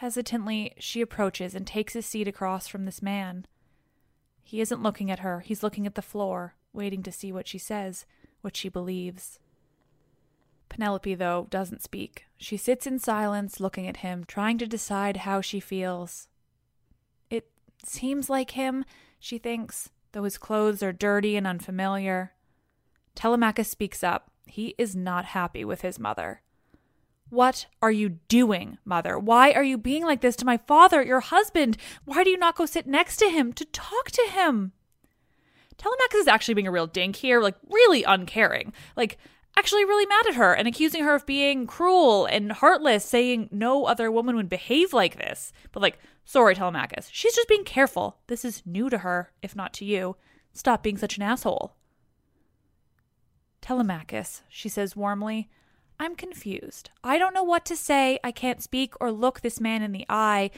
Hesitantly, 0.01 0.73
she 0.79 1.03
approaches 1.03 1.55
and 1.55 1.67
takes 1.67 1.95
a 1.95 2.01
seat 2.01 2.27
across 2.27 2.67
from 2.67 2.87
this 2.87 3.03
man. 3.03 3.45
He 4.43 4.63
isn't 4.63 4.83
looking 4.83 5.11
at 5.11 5.19
her, 5.19 5.41
he's 5.41 5.63
looking 5.63 5.87
at 5.87 5.95
the 5.95 6.01
floor, 6.01 6.55
waiting 6.73 7.03
to 7.03 7.13
see 7.13 7.31
what 7.31 7.47
she 7.47 7.59
says, 7.59 8.07
what 8.41 8.57
she 8.57 8.71
believes. 8.71 9.39
Penelope, 10.71 11.15
though, 11.17 11.49
doesn't 11.51 11.83
speak. 11.83 12.25
She 12.39 12.57
sits 12.57 12.87
in 12.87 12.99
silence, 12.99 13.61
looking 13.61 13.87
at 13.87 13.99
him, 13.99 14.25
trying 14.25 14.57
to 14.57 14.67
decide 14.67 15.19
how 15.19 15.43
she 15.43 15.61
feels. 15.61 16.29
It 17.29 17.51
seems 17.85 18.31
like 18.31 18.53
him, 18.53 18.87
she 19.19 19.37
thinks, 19.37 19.91
though 20.13 20.25
his 20.25 20.39
clothes 20.39 20.83
are 20.83 20.95
dirty 20.95 21.37
and 21.37 21.47
unfamiliar. 21.47 22.33
Telemachus 23.15 23.69
speaks 23.69 24.03
up. 24.03 24.31
He 24.47 24.75
is 24.79 24.97
not 24.97 25.27
happy 25.27 25.63
with 25.63 25.83
his 25.83 25.99
mother. 25.99 26.41
What 27.31 27.67
are 27.81 27.93
you 27.93 28.19
doing, 28.29 28.79
mother? 28.85 29.19
Why 29.19 29.53
are 29.53 29.63
you 29.63 29.79
being 29.79 30.05
like 30.05 30.21
this 30.21 30.37
to 30.37 30.45
my 30.45 30.57
father, 30.57 31.03
your 31.03 31.21
husband? 31.21 31.77
Why 32.05 32.25
do 32.25 32.31
you 32.31 32.37
not 32.37 32.57
go 32.57 32.67
sit 32.67 32.87
next 32.87 33.17
to 33.19 33.31
him 33.31 33.53
to 33.55 33.65
talk 33.65 34.11
to 34.11 34.29
him? 34.31 34.73
Telemachus 35.79 36.21
is 36.21 36.29
actually 36.29 36.55
being 36.55 36.67
a 36.67 36.73
real 36.73 36.89
dink 36.89 37.17
here, 37.17 37.41
like 37.41 37.55
really 37.71 38.03
uncaring. 38.03 38.73
Like, 38.97 39.17
actually 39.57 39.85
really 39.85 40.07
mad 40.07 40.27
at 40.27 40.35
her 40.35 40.53
and 40.53 40.67
accusing 40.69 41.05
her 41.05 41.15
of 41.15 41.25
being 41.25 41.67
cruel 41.67 42.27
and 42.27 42.53
heartless, 42.53 43.05
saying 43.05 43.49
no 43.53 43.87
other 43.87 44.11
woman 44.11 44.37
would 44.37 44.49
behave 44.49 44.93
like 44.93 45.17
this. 45.17 45.53
But, 45.73 45.83
like, 45.83 45.99
sorry, 46.25 46.55
Telemachus, 46.55 47.09
she's 47.13 47.35
just 47.35 47.49
being 47.49 47.65
careful. 47.65 48.19
This 48.27 48.45
is 48.45 48.63
new 48.67 48.91
to 48.91 48.99
her, 48.99 49.33
if 49.41 49.55
not 49.55 49.73
to 49.75 49.85
you. 49.85 50.17
Stop 50.53 50.83
being 50.83 50.99
such 50.99 51.17
an 51.17 51.23
asshole. 51.23 51.77
Telemachus, 53.63 54.43
she 54.49 54.69
says 54.69 54.97
warmly, 54.97 55.49
I'm 56.01 56.17
confused. 56.17 56.89
I 57.05 57.19
don't 57.19 57.35
know 57.35 57.43
what 57.43 57.67
to 57.67 57.77
say. 57.77 58.19
I 58.25 58.33
can't 58.33 58.63
speak 58.63 58.95
or 59.03 59.13
look 59.13 59.43
this 59.43 59.61
man 59.61 59.83
in 59.83 59.93
the 59.93 60.07
eye. 60.09 60.51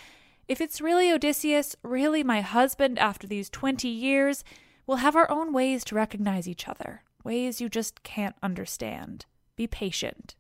If 0.47 0.61
it's 0.61 0.81
really 0.81 1.11
Odysseus, 1.11 1.75
really 1.83 2.23
my 2.23 2.43
husband 2.43 2.97
after 2.97 3.27
these 3.27 3.51
20 3.51 3.89
years, 3.89 4.45
we'll 4.87 4.99
have 4.99 5.17
our 5.17 5.29
own 5.29 5.53
ways 5.53 5.83
to 5.85 5.97
recognize 5.97 6.47
each 6.47 6.69
other 6.69 7.03
ways 7.25 7.61
you 7.61 7.69
just 7.69 8.03
can't 8.03 8.37
understand. 8.43 9.27
Be 9.57 9.67
patient. 9.67 10.35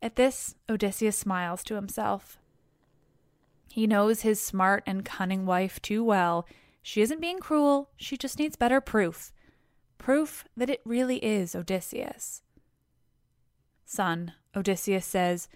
At 0.00 0.16
this, 0.16 0.54
Odysseus 0.68 1.16
smiles 1.16 1.62
to 1.64 1.74
himself. 1.74 2.38
He 3.70 3.86
knows 3.86 4.22
his 4.22 4.42
smart 4.42 4.82
and 4.86 5.04
cunning 5.04 5.44
wife 5.44 5.80
too 5.82 6.02
well. 6.02 6.46
She 6.82 7.02
isn't 7.02 7.20
being 7.20 7.40
cruel, 7.40 7.90
she 7.96 8.16
just 8.16 8.38
needs 8.38 8.56
better 8.56 8.80
proof. 8.80 9.32
Proof 9.98 10.44
that 10.56 10.70
it 10.70 10.80
really 10.84 11.16
is 11.18 11.54
Odysseus. 11.54 12.42
Son, 13.88 14.32
Odysseus 14.54 15.04
says, 15.04 15.48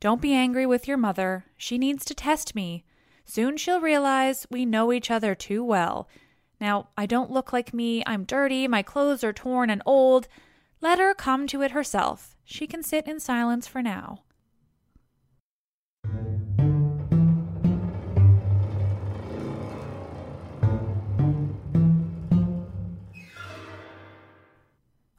don't 0.00 0.22
be 0.22 0.32
angry 0.32 0.64
with 0.64 0.88
your 0.88 0.96
mother. 0.96 1.44
She 1.56 1.76
needs 1.76 2.04
to 2.06 2.14
test 2.14 2.54
me. 2.54 2.84
Soon 3.26 3.58
she'll 3.58 3.80
realize 3.80 4.46
we 4.50 4.64
know 4.64 4.92
each 4.92 5.10
other 5.10 5.34
too 5.34 5.62
well 5.62 6.08
now, 6.60 6.88
I 6.96 7.06
don't 7.06 7.30
look 7.30 7.52
like 7.52 7.72
me. 7.72 8.02
I'm 8.06 8.24
dirty. 8.24 8.68
My 8.68 8.82
clothes 8.82 9.24
are 9.24 9.32
torn 9.32 9.70
and 9.70 9.82
old. 9.86 10.28
Let 10.82 10.98
her 10.98 11.14
come 11.14 11.46
to 11.48 11.62
it 11.62 11.70
herself. 11.70 12.36
She 12.44 12.66
can 12.66 12.82
sit 12.82 13.08
in 13.08 13.18
silence 13.18 13.66
for 13.66 13.82
now. 13.82 14.24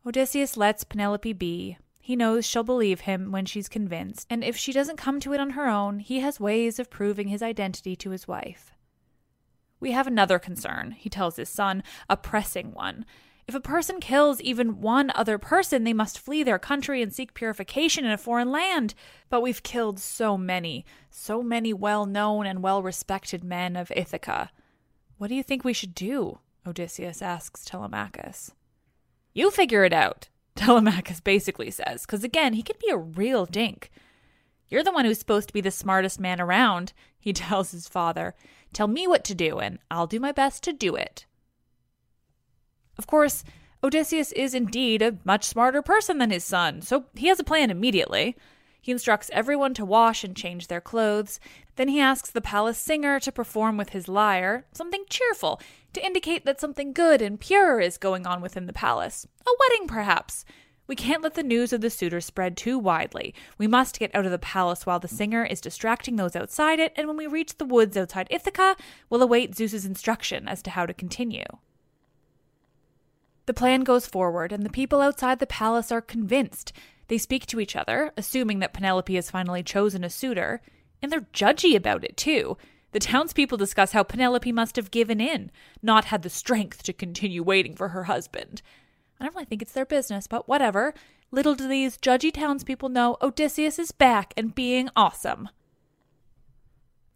Odysseus 0.05 0.57
lets 0.57 0.83
Penelope 0.83 1.33
be. 1.33 1.77
He 2.11 2.17
knows 2.17 2.45
she'll 2.45 2.63
believe 2.63 2.99
him 2.99 3.31
when 3.31 3.45
she's 3.45 3.69
convinced, 3.69 4.27
and 4.29 4.43
if 4.43 4.57
she 4.57 4.73
doesn't 4.73 4.97
come 4.97 5.21
to 5.21 5.31
it 5.31 5.39
on 5.39 5.51
her 5.51 5.69
own, 5.69 5.99
he 5.99 6.19
has 6.19 6.41
ways 6.41 6.77
of 6.77 6.89
proving 6.89 7.29
his 7.29 7.41
identity 7.41 7.95
to 7.95 8.09
his 8.09 8.27
wife. 8.27 8.73
We 9.79 9.93
have 9.93 10.07
another 10.07 10.37
concern, 10.37 10.91
he 10.91 11.09
tells 11.09 11.37
his 11.37 11.47
son, 11.47 11.83
a 12.09 12.17
pressing 12.17 12.73
one. 12.73 13.05
If 13.47 13.55
a 13.55 13.61
person 13.61 14.01
kills 14.01 14.41
even 14.41 14.81
one 14.81 15.13
other 15.15 15.37
person, 15.37 15.85
they 15.85 15.93
must 15.93 16.19
flee 16.19 16.43
their 16.43 16.59
country 16.59 17.01
and 17.01 17.13
seek 17.13 17.33
purification 17.33 18.03
in 18.03 18.11
a 18.11 18.17
foreign 18.17 18.51
land. 18.51 18.93
But 19.29 19.39
we've 19.39 19.63
killed 19.63 19.97
so 19.97 20.37
many, 20.37 20.85
so 21.09 21.41
many 21.41 21.71
well 21.71 22.05
known 22.05 22.45
and 22.45 22.61
well 22.61 22.83
respected 22.83 23.41
men 23.41 23.77
of 23.77 23.89
Ithaca. 23.95 24.51
What 25.17 25.29
do 25.29 25.35
you 25.35 25.43
think 25.43 25.63
we 25.63 25.71
should 25.71 25.95
do? 25.95 26.39
Odysseus 26.67 27.21
asks 27.21 27.63
Telemachus. 27.63 28.51
You 29.33 29.49
figure 29.49 29.85
it 29.85 29.93
out, 29.93 30.27
Telemachus 30.55 31.19
basically 31.21 31.71
says, 31.71 32.05
because 32.05 32.23
again, 32.23 32.53
he 32.53 32.63
can 32.63 32.75
be 32.79 32.91
a 32.91 32.97
real 32.97 33.45
dink. 33.45 33.89
You're 34.67 34.83
the 34.83 34.91
one 34.91 35.05
who's 35.05 35.19
supposed 35.19 35.47
to 35.49 35.53
be 35.53 35.61
the 35.61 35.71
smartest 35.71 36.19
man 36.19 36.39
around, 36.39 36.93
he 37.19 37.33
tells 37.33 37.71
his 37.71 37.87
father. 37.87 38.35
Tell 38.73 38.87
me 38.87 39.07
what 39.07 39.23
to 39.25 39.35
do, 39.35 39.59
and 39.59 39.79
I'll 39.89 40.07
do 40.07 40.19
my 40.19 40.31
best 40.31 40.63
to 40.63 40.73
do 40.73 40.95
it. 40.95 41.25
Of 42.97 43.07
course, 43.07 43.43
Odysseus 43.83 44.31
is 44.33 44.53
indeed 44.53 45.01
a 45.01 45.17
much 45.23 45.43
smarter 45.43 45.81
person 45.81 46.19
than 46.19 46.29
his 46.29 46.43
son, 46.43 46.81
so 46.81 47.05
he 47.15 47.27
has 47.27 47.39
a 47.39 47.43
plan 47.43 47.71
immediately. 47.71 48.37
He 48.81 48.91
instructs 48.91 49.29
everyone 49.31 49.75
to 49.75 49.85
wash 49.85 50.23
and 50.23 50.35
change 50.35 50.67
their 50.67 50.81
clothes. 50.81 51.39
Then 51.75 51.87
he 51.87 51.99
asks 51.99 52.31
the 52.31 52.41
palace 52.41 52.79
singer 52.79 53.19
to 53.19 53.31
perform 53.31 53.77
with 53.77 53.89
his 53.89 54.07
lyre, 54.07 54.65
something 54.73 55.05
cheerful, 55.07 55.61
to 55.93 56.03
indicate 56.03 56.45
that 56.45 56.59
something 56.59 56.91
good 56.91 57.21
and 57.21 57.39
pure 57.39 57.79
is 57.79 57.99
going 57.99 58.25
on 58.25 58.41
within 58.41 58.65
the 58.65 58.73
palace. 58.73 59.27
A 59.45 59.51
wedding, 59.59 59.87
perhaps. 59.87 60.45
We 60.87 60.95
can't 60.95 61.21
let 61.21 61.35
the 61.35 61.43
news 61.43 61.71
of 61.71 61.81
the 61.81 61.91
suitor 61.91 62.19
spread 62.19 62.57
too 62.57 62.79
widely. 62.79 63.35
We 63.59 63.67
must 63.67 63.99
get 63.99 64.13
out 64.15 64.25
of 64.25 64.31
the 64.31 64.39
palace 64.39 64.85
while 64.85 64.99
the 64.99 65.07
singer 65.07 65.45
is 65.45 65.61
distracting 65.61 66.15
those 66.15 66.35
outside 66.35 66.79
it, 66.79 66.91
and 66.95 67.07
when 67.07 67.17
we 67.17 67.27
reach 67.27 67.57
the 67.57 67.65
woods 67.65 67.95
outside 67.95 68.27
Ithaca, 68.31 68.75
we'll 69.09 69.21
await 69.21 69.55
Zeus's 69.55 69.85
instruction 69.85 70.47
as 70.47 70.61
to 70.63 70.71
how 70.71 70.87
to 70.87 70.93
continue. 70.93 71.45
The 73.45 73.53
plan 73.53 73.83
goes 73.83 74.05
forward, 74.05 74.51
and 74.51 74.63
the 74.63 74.69
people 74.69 75.01
outside 75.01 75.39
the 75.39 75.47
palace 75.47 75.91
are 75.91 76.01
convinced. 76.01 76.73
They 77.11 77.17
speak 77.17 77.45
to 77.47 77.59
each 77.59 77.75
other, 77.75 78.13
assuming 78.15 78.59
that 78.59 78.71
Penelope 78.71 79.13
has 79.15 79.29
finally 79.29 79.63
chosen 79.63 80.05
a 80.05 80.09
suitor, 80.09 80.61
and 81.01 81.11
they're 81.11 81.27
judgy 81.33 81.75
about 81.75 82.05
it 82.05 82.15
too. 82.15 82.55
The 82.93 83.01
townspeople 83.01 83.57
discuss 83.57 83.91
how 83.91 84.03
Penelope 84.03 84.49
must 84.53 84.77
have 84.77 84.91
given 84.91 85.19
in, 85.19 85.51
not 85.81 86.05
had 86.05 86.21
the 86.21 86.29
strength 86.29 86.83
to 86.83 86.93
continue 86.93 87.43
waiting 87.43 87.75
for 87.75 87.89
her 87.89 88.05
husband. 88.05 88.61
I 89.19 89.25
don't 89.25 89.35
really 89.35 89.43
think 89.43 89.61
it's 89.61 89.73
their 89.73 89.85
business, 89.85 90.25
but 90.25 90.47
whatever. 90.47 90.93
Little 91.31 91.53
do 91.53 91.67
these 91.67 91.97
judgy 91.97 92.33
townspeople 92.33 92.87
know 92.87 93.17
Odysseus 93.21 93.77
is 93.77 93.91
back 93.91 94.33
and 94.37 94.55
being 94.55 94.89
awesome. 94.95 95.49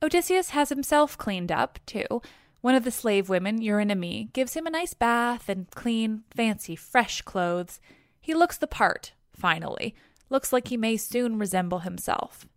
Odysseus 0.04 0.50
has 0.50 0.68
himself 0.68 1.18
cleaned 1.18 1.54
up, 1.54 1.80
too. 1.86 2.22
One 2.60 2.75
of 2.75 2.84
the 2.84 2.92
slave 2.92 3.30
women, 3.30 3.62
Eurynome, 3.62 4.34
gives 4.34 4.56
him 4.56 4.68
a 4.68 4.72
nice 4.72 4.94
bath 4.94 5.48
and 5.48 5.72
clean, 5.72 6.25
fancy, 6.36 6.75
fresh 6.75 7.22
clothes. 7.22 7.80
He 8.20 8.34
looks 8.34 8.58
the 8.58 8.68
part, 8.68 9.14
finally. 9.36 9.96
Looks 10.30 10.51
like 10.51 10.68
he 10.68 10.77
may 10.77 10.98
soon 10.98 11.38
resemble 11.38 11.80
himself. 11.80 12.48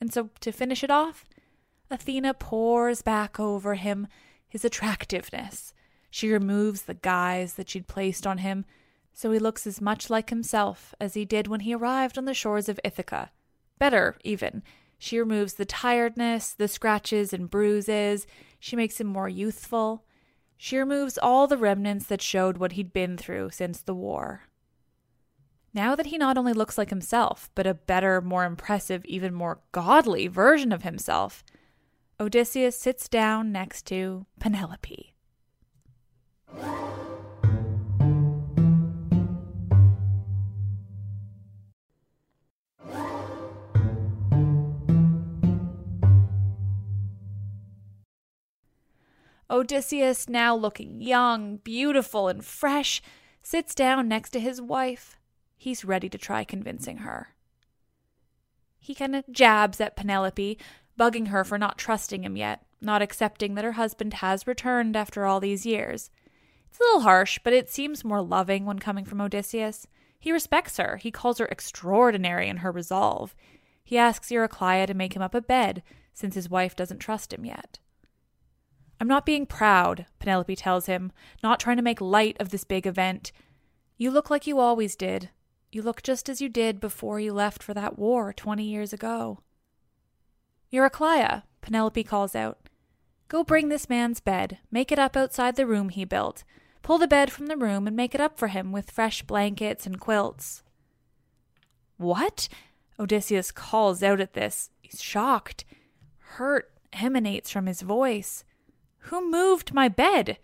And 0.00 0.12
so, 0.12 0.30
to 0.40 0.52
finish 0.52 0.84
it 0.84 0.90
off, 0.90 1.24
Athena 1.90 2.34
pours 2.34 3.02
back 3.02 3.40
over 3.40 3.74
him 3.74 4.06
his 4.48 4.64
attractiveness. 4.64 5.72
She 6.10 6.30
removes 6.30 6.82
the 6.82 6.94
guise 6.94 7.54
that 7.54 7.68
she'd 7.68 7.88
placed 7.88 8.26
on 8.26 8.38
him, 8.38 8.64
so 9.12 9.30
he 9.32 9.38
looks 9.38 9.66
as 9.66 9.80
much 9.80 10.10
like 10.10 10.30
himself 10.30 10.94
as 11.00 11.14
he 11.14 11.24
did 11.24 11.46
when 11.46 11.60
he 11.60 11.74
arrived 11.74 12.18
on 12.18 12.24
the 12.24 12.34
shores 12.34 12.68
of 12.68 12.80
Ithaca. 12.84 13.30
Better, 13.78 14.16
even. 14.24 14.62
She 14.98 15.18
removes 15.18 15.54
the 15.54 15.64
tiredness, 15.64 16.52
the 16.52 16.68
scratches 16.68 17.32
and 17.32 17.50
bruises. 17.50 18.26
She 18.58 18.76
makes 18.76 19.00
him 19.00 19.06
more 19.06 19.28
youthful. 19.28 20.04
She 20.56 20.78
removes 20.78 21.18
all 21.18 21.46
the 21.46 21.58
remnants 21.58 22.06
that 22.06 22.22
showed 22.22 22.56
what 22.56 22.72
he'd 22.72 22.92
been 22.92 23.16
through 23.16 23.50
since 23.50 23.80
the 23.80 23.94
war. 23.94 24.42
Now 25.76 25.94
that 25.94 26.06
he 26.06 26.16
not 26.16 26.38
only 26.38 26.54
looks 26.54 26.78
like 26.78 26.88
himself, 26.88 27.50
but 27.54 27.66
a 27.66 27.74
better, 27.74 28.22
more 28.22 28.46
impressive, 28.46 29.04
even 29.04 29.34
more 29.34 29.60
godly 29.72 30.26
version 30.26 30.72
of 30.72 30.84
himself, 30.84 31.44
Odysseus 32.18 32.78
sits 32.78 33.10
down 33.10 33.52
next 33.52 33.84
to 33.88 34.24
Penelope. 34.40 35.12
Odysseus, 49.50 50.26
now 50.26 50.56
looking 50.56 51.02
young, 51.02 51.58
beautiful, 51.58 52.28
and 52.28 52.42
fresh, 52.42 53.02
sits 53.42 53.74
down 53.74 54.08
next 54.08 54.30
to 54.30 54.40
his 54.40 54.62
wife. 54.62 55.15
He's 55.56 55.84
ready 55.84 56.08
to 56.08 56.18
try 56.18 56.44
convincing 56.44 56.98
her. 56.98 57.34
He 58.78 58.94
kind 58.94 59.16
of 59.16 59.24
jabs 59.30 59.80
at 59.80 59.96
Penelope, 59.96 60.58
bugging 60.98 61.28
her 61.28 61.44
for 61.44 61.58
not 61.58 61.78
trusting 61.78 62.24
him 62.24 62.36
yet, 62.36 62.64
not 62.80 63.02
accepting 63.02 63.54
that 63.54 63.64
her 63.64 63.72
husband 63.72 64.14
has 64.14 64.46
returned 64.46 64.96
after 64.96 65.24
all 65.24 65.40
these 65.40 65.66
years. 65.66 66.10
It's 66.68 66.78
a 66.78 66.82
little 66.84 67.00
harsh, 67.00 67.38
but 67.42 67.52
it 67.52 67.70
seems 67.70 68.04
more 68.04 68.22
loving 68.22 68.64
when 68.64 68.78
coming 68.78 69.04
from 69.04 69.20
Odysseus. 69.20 69.86
He 70.18 70.32
respects 70.32 70.76
her. 70.76 70.98
He 70.98 71.10
calls 71.10 71.38
her 71.38 71.46
extraordinary 71.46 72.48
in 72.48 72.58
her 72.58 72.70
resolve. 72.70 73.34
He 73.84 73.98
asks 73.98 74.30
Eurycleia 74.30 74.86
to 74.86 74.94
make 74.94 75.14
him 75.14 75.22
up 75.22 75.34
a 75.34 75.40
bed, 75.40 75.82
since 76.12 76.34
his 76.34 76.50
wife 76.50 76.76
doesn't 76.76 76.98
trust 76.98 77.32
him 77.32 77.44
yet. 77.44 77.78
I'm 79.00 79.08
not 79.08 79.26
being 79.26 79.46
proud, 79.46 80.06
Penelope 80.18 80.56
tells 80.56 80.86
him, 80.86 81.12
not 81.42 81.60
trying 81.60 81.76
to 81.76 81.82
make 81.82 82.00
light 82.00 82.36
of 82.40 82.50
this 82.50 82.64
big 82.64 82.86
event. 82.86 83.30
You 83.96 84.10
look 84.10 84.30
like 84.30 84.46
you 84.46 84.58
always 84.58 84.96
did. 84.96 85.30
You 85.72 85.82
look 85.82 86.02
just 86.02 86.28
as 86.28 86.40
you 86.40 86.48
did 86.48 86.80
before 86.80 87.20
you 87.20 87.32
left 87.32 87.62
for 87.62 87.74
that 87.74 87.98
war 87.98 88.32
20 88.32 88.64
years 88.64 88.92
ago. 88.92 89.40
Eurycleia, 90.72 91.42
Penelope 91.60 92.04
calls 92.04 92.34
out. 92.34 92.68
Go 93.28 93.42
bring 93.42 93.68
this 93.68 93.88
man's 93.88 94.20
bed, 94.20 94.58
make 94.70 94.92
it 94.92 94.98
up 94.98 95.16
outside 95.16 95.56
the 95.56 95.66
room 95.66 95.88
he 95.88 96.04
built. 96.04 96.44
Pull 96.82 96.98
the 96.98 97.08
bed 97.08 97.32
from 97.32 97.46
the 97.46 97.56
room 97.56 97.88
and 97.88 97.96
make 97.96 98.14
it 98.14 98.20
up 98.20 98.38
for 98.38 98.48
him 98.48 98.70
with 98.70 98.90
fresh 98.90 99.22
blankets 99.22 99.86
and 99.86 99.98
quilts. 99.98 100.62
What? 101.96 102.48
Odysseus 102.98 103.50
calls 103.50 104.02
out 104.02 104.20
at 104.20 104.34
this. 104.34 104.70
He's 104.80 105.02
shocked. 105.02 105.64
Hurt 106.18 106.70
emanates 106.92 107.50
from 107.50 107.66
his 107.66 107.82
voice. 107.82 108.44
Who 108.98 109.28
moved 109.28 109.74
my 109.74 109.88
bed? 109.88 110.38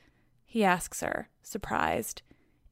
he 0.44 0.64
asks 0.64 1.00
her, 1.00 1.28
surprised. 1.42 2.22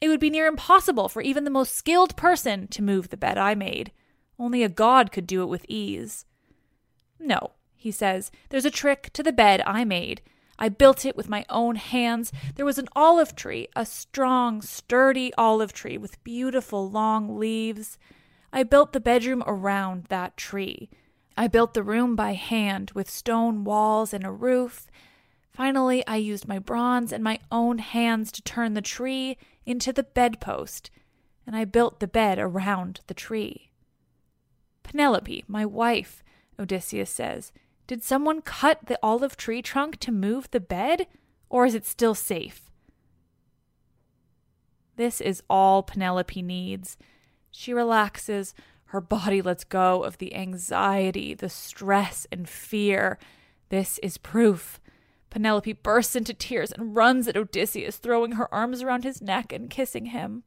It 0.00 0.08
would 0.08 0.20
be 0.20 0.30
near 0.30 0.46
impossible 0.46 1.08
for 1.08 1.20
even 1.20 1.44
the 1.44 1.50
most 1.50 1.74
skilled 1.74 2.16
person 2.16 2.68
to 2.68 2.82
move 2.82 3.10
the 3.10 3.16
bed 3.16 3.36
I 3.36 3.54
made. 3.54 3.92
Only 4.38 4.62
a 4.62 4.68
god 4.68 5.12
could 5.12 5.26
do 5.26 5.42
it 5.42 5.48
with 5.48 5.66
ease. 5.68 6.24
No, 7.18 7.52
he 7.76 7.90
says, 7.90 8.30
there's 8.48 8.64
a 8.64 8.70
trick 8.70 9.10
to 9.12 9.22
the 9.22 9.32
bed 9.32 9.62
I 9.66 9.84
made. 9.84 10.22
I 10.58 10.68
built 10.68 11.04
it 11.04 11.16
with 11.16 11.28
my 11.28 11.44
own 11.48 11.76
hands. 11.76 12.32
There 12.54 12.66
was 12.66 12.78
an 12.78 12.88
olive 12.94 13.34
tree, 13.34 13.68
a 13.74 13.86
strong, 13.86 14.62
sturdy 14.62 15.32
olive 15.38 15.72
tree 15.72 15.98
with 15.98 16.22
beautiful 16.24 16.90
long 16.90 17.38
leaves. 17.38 17.98
I 18.52 18.62
built 18.62 18.92
the 18.92 19.00
bedroom 19.00 19.42
around 19.46 20.04
that 20.08 20.36
tree. 20.36 20.90
I 21.36 21.46
built 21.46 21.72
the 21.72 21.82
room 21.82 22.16
by 22.16 22.34
hand 22.34 22.90
with 22.94 23.08
stone 23.08 23.64
walls 23.64 24.12
and 24.12 24.26
a 24.26 24.32
roof. 24.32 24.86
Finally, 25.50 26.06
I 26.06 26.16
used 26.16 26.48
my 26.48 26.58
bronze 26.58 27.12
and 27.12 27.24
my 27.24 27.38
own 27.50 27.78
hands 27.78 28.30
to 28.32 28.42
turn 28.42 28.74
the 28.74 28.82
tree 28.82 29.38
into 29.66 29.92
the 29.92 30.02
bedpost, 30.02 30.90
and 31.46 31.54
I 31.54 31.64
built 31.64 32.00
the 32.00 32.08
bed 32.08 32.38
around 32.38 33.00
the 33.06 33.14
tree. 33.14 33.70
Penelope, 34.82 35.44
my 35.46 35.64
wife, 35.64 36.22
Odysseus 36.58 37.10
says, 37.10 37.52
did 37.86 38.04
someone 38.04 38.40
cut 38.40 38.86
the 38.86 38.98
olive 39.02 39.36
tree 39.36 39.62
trunk 39.62 39.98
to 39.98 40.12
move 40.12 40.50
the 40.50 40.60
bed, 40.60 41.06
or 41.48 41.66
is 41.66 41.74
it 41.74 41.84
still 41.84 42.14
safe? 42.14 42.70
This 44.96 45.20
is 45.20 45.42
all 45.50 45.82
Penelope 45.82 46.40
needs. 46.42 46.96
She 47.50 47.72
relaxes, 47.72 48.54
her 48.86 49.00
body 49.00 49.40
lets 49.40 49.64
go 49.64 50.02
of 50.04 50.18
the 50.18 50.34
anxiety, 50.34 51.32
the 51.34 51.48
stress, 51.48 52.26
and 52.30 52.48
fear. 52.48 53.18
This 53.68 53.98
is 54.02 54.18
proof 54.18 54.79
Penelope 55.30 55.72
bursts 55.74 56.16
into 56.16 56.34
tears 56.34 56.72
and 56.72 56.94
runs 56.96 57.28
at 57.28 57.36
Odysseus, 57.36 57.96
throwing 57.96 58.32
her 58.32 58.52
arms 58.52 58.82
around 58.82 59.04
his 59.04 59.22
neck 59.22 59.52
and 59.52 59.70
kissing 59.70 60.06
him. 60.06 60.42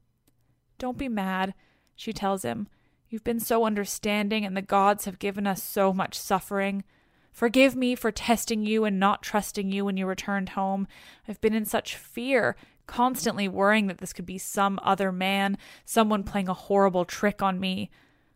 Don't 0.77 0.97
be 0.97 1.09
mad, 1.09 1.53
she 1.95 2.11
tells 2.11 2.43
him. 2.43 2.67
You've 3.09 3.23
been 3.23 3.39
so 3.39 3.65
understanding, 3.65 4.43
and 4.45 4.57
the 4.57 4.61
gods 4.61 5.05
have 5.05 5.19
given 5.19 5.47
us 5.47 5.63
so 5.63 5.93
much 5.93 6.19
suffering. 6.19 6.83
Forgive 7.31 7.75
me 7.75 7.95
for 7.95 8.11
testing 8.11 8.65
you 8.65 8.85
and 8.85 8.99
not 8.99 9.23
trusting 9.23 9.71
you 9.71 9.85
when 9.85 9.97
you 9.97 10.05
returned 10.05 10.49
home. 10.49 10.87
I've 11.27 11.39
been 11.39 11.53
in 11.53 11.65
such 11.65 11.95
fear, 11.95 12.55
constantly 12.85 13.47
worrying 13.47 13.87
that 13.87 13.99
this 13.99 14.13
could 14.13 14.25
be 14.25 14.37
some 14.37 14.79
other 14.83 15.11
man, 15.11 15.57
someone 15.85 16.23
playing 16.23 16.49
a 16.49 16.53
horrible 16.53 17.05
trick 17.05 17.41
on 17.41 17.59
me. 17.59 17.89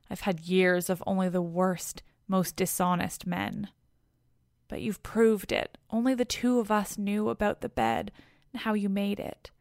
I've 0.09 0.21
had 0.21 0.41
years 0.41 0.89
of 0.89 1.03
only 1.05 1.27
the 1.27 1.41
worst, 1.41 2.01
most 2.27 2.55
dishonest 2.55 3.27
men. 3.27 3.69
But 4.67 4.81
you've 4.81 5.03
proved 5.03 5.51
it. 5.51 5.77
Only 5.89 6.13
the 6.13 6.25
two 6.25 6.59
of 6.59 6.71
us 6.71 6.97
knew 6.97 7.29
about 7.29 7.61
the 7.61 7.69
bed 7.69 8.11
and 8.51 8.61
how 8.61 8.73
you 8.73 8.89
made 8.89 9.19
it. 9.19 9.51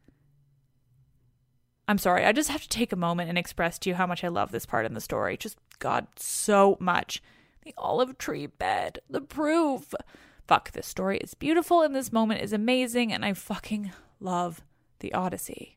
I'm 1.89 1.99
sorry, 1.99 2.25
I 2.25 2.33
just 2.33 2.51
have 2.51 2.63
to 2.63 2.69
take 2.69 2.93
a 2.93 2.97
moment 2.97 3.29
and 3.29 3.39
express 3.39 3.79
to 3.81 3.91
you 3.91 3.95
how 3.95 4.07
much 4.07 4.25
I 4.25 4.29
love 4.29 4.51
this 4.51 4.67
part 4.67 4.87
in 4.87 4.95
the 4.95 5.01
story. 5.01 5.37
Just, 5.37 5.59
God, 5.79 6.09
so 6.17 6.77
much. 6.81 7.23
The 7.63 7.75
olive 7.79 8.19
tree 8.19 8.47
bed, 8.47 8.99
the 9.09 9.21
proof. 9.21 9.95
Fuck, 10.49 10.73
this 10.73 10.87
story 10.87 11.19
is 11.19 11.35
beautiful 11.35 11.83
and 11.83 11.95
this 11.95 12.13
moment 12.13 12.43
is 12.43 12.53
amazing, 12.53 13.13
and 13.13 13.25
I 13.25 13.33
fucking 13.35 13.93
love 14.19 14.63
the 14.99 15.13
Odyssey. 15.13 15.77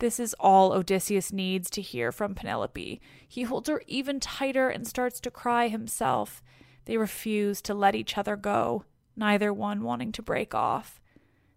This 0.00 0.18
is 0.18 0.34
all 0.40 0.72
Odysseus 0.72 1.30
needs 1.30 1.68
to 1.70 1.82
hear 1.82 2.10
from 2.10 2.34
Penelope. 2.34 3.00
He 3.28 3.42
holds 3.42 3.68
her 3.68 3.82
even 3.86 4.18
tighter 4.18 4.70
and 4.70 4.86
starts 4.86 5.20
to 5.20 5.30
cry 5.30 5.68
himself. 5.68 6.42
They 6.90 6.96
refuse 6.96 7.62
to 7.62 7.72
let 7.72 7.94
each 7.94 8.18
other 8.18 8.34
go, 8.34 8.84
neither 9.14 9.52
one 9.52 9.84
wanting 9.84 10.10
to 10.10 10.22
break 10.22 10.56
off. 10.56 11.00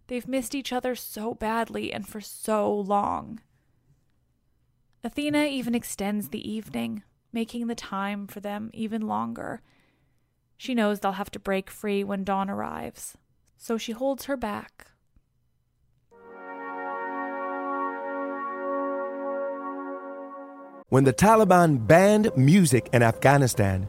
They've 0.06 0.28
missed 0.28 0.54
each 0.54 0.72
other 0.72 0.94
so 0.94 1.34
badly 1.34 1.92
and 1.92 2.06
for 2.06 2.20
so 2.20 2.72
long. 2.72 3.40
Athena 5.02 5.46
even 5.46 5.74
extends 5.74 6.28
the 6.28 6.48
evening, 6.48 7.02
making 7.32 7.66
the 7.66 7.74
time 7.74 8.28
for 8.28 8.38
them 8.38 8.70
even 8.72 9.08
longer. 9.08 9.60
She 10.56 10.72
knows 10.72 11.00
they'll 11.00 11.10
have 11.18 11.32
to 11.32 11.40
break 11.40 11.68
free 11.68 12.04
when 12.04 12.22
dawn 12.22 12.48
arrives, 12.48 13.18
so 13.58 13.76
she 13.76 13.90
holds 13.90 14.26
her 14.26 14.36
back. 14.36 14.86
When 20.90 21.02
the 21.02 21.12
Taliban 21.12 21.84
banned 21.88 22.30
music 22.36 22.88
in 22.92 23.02
Afghanistan, 23.02 23.88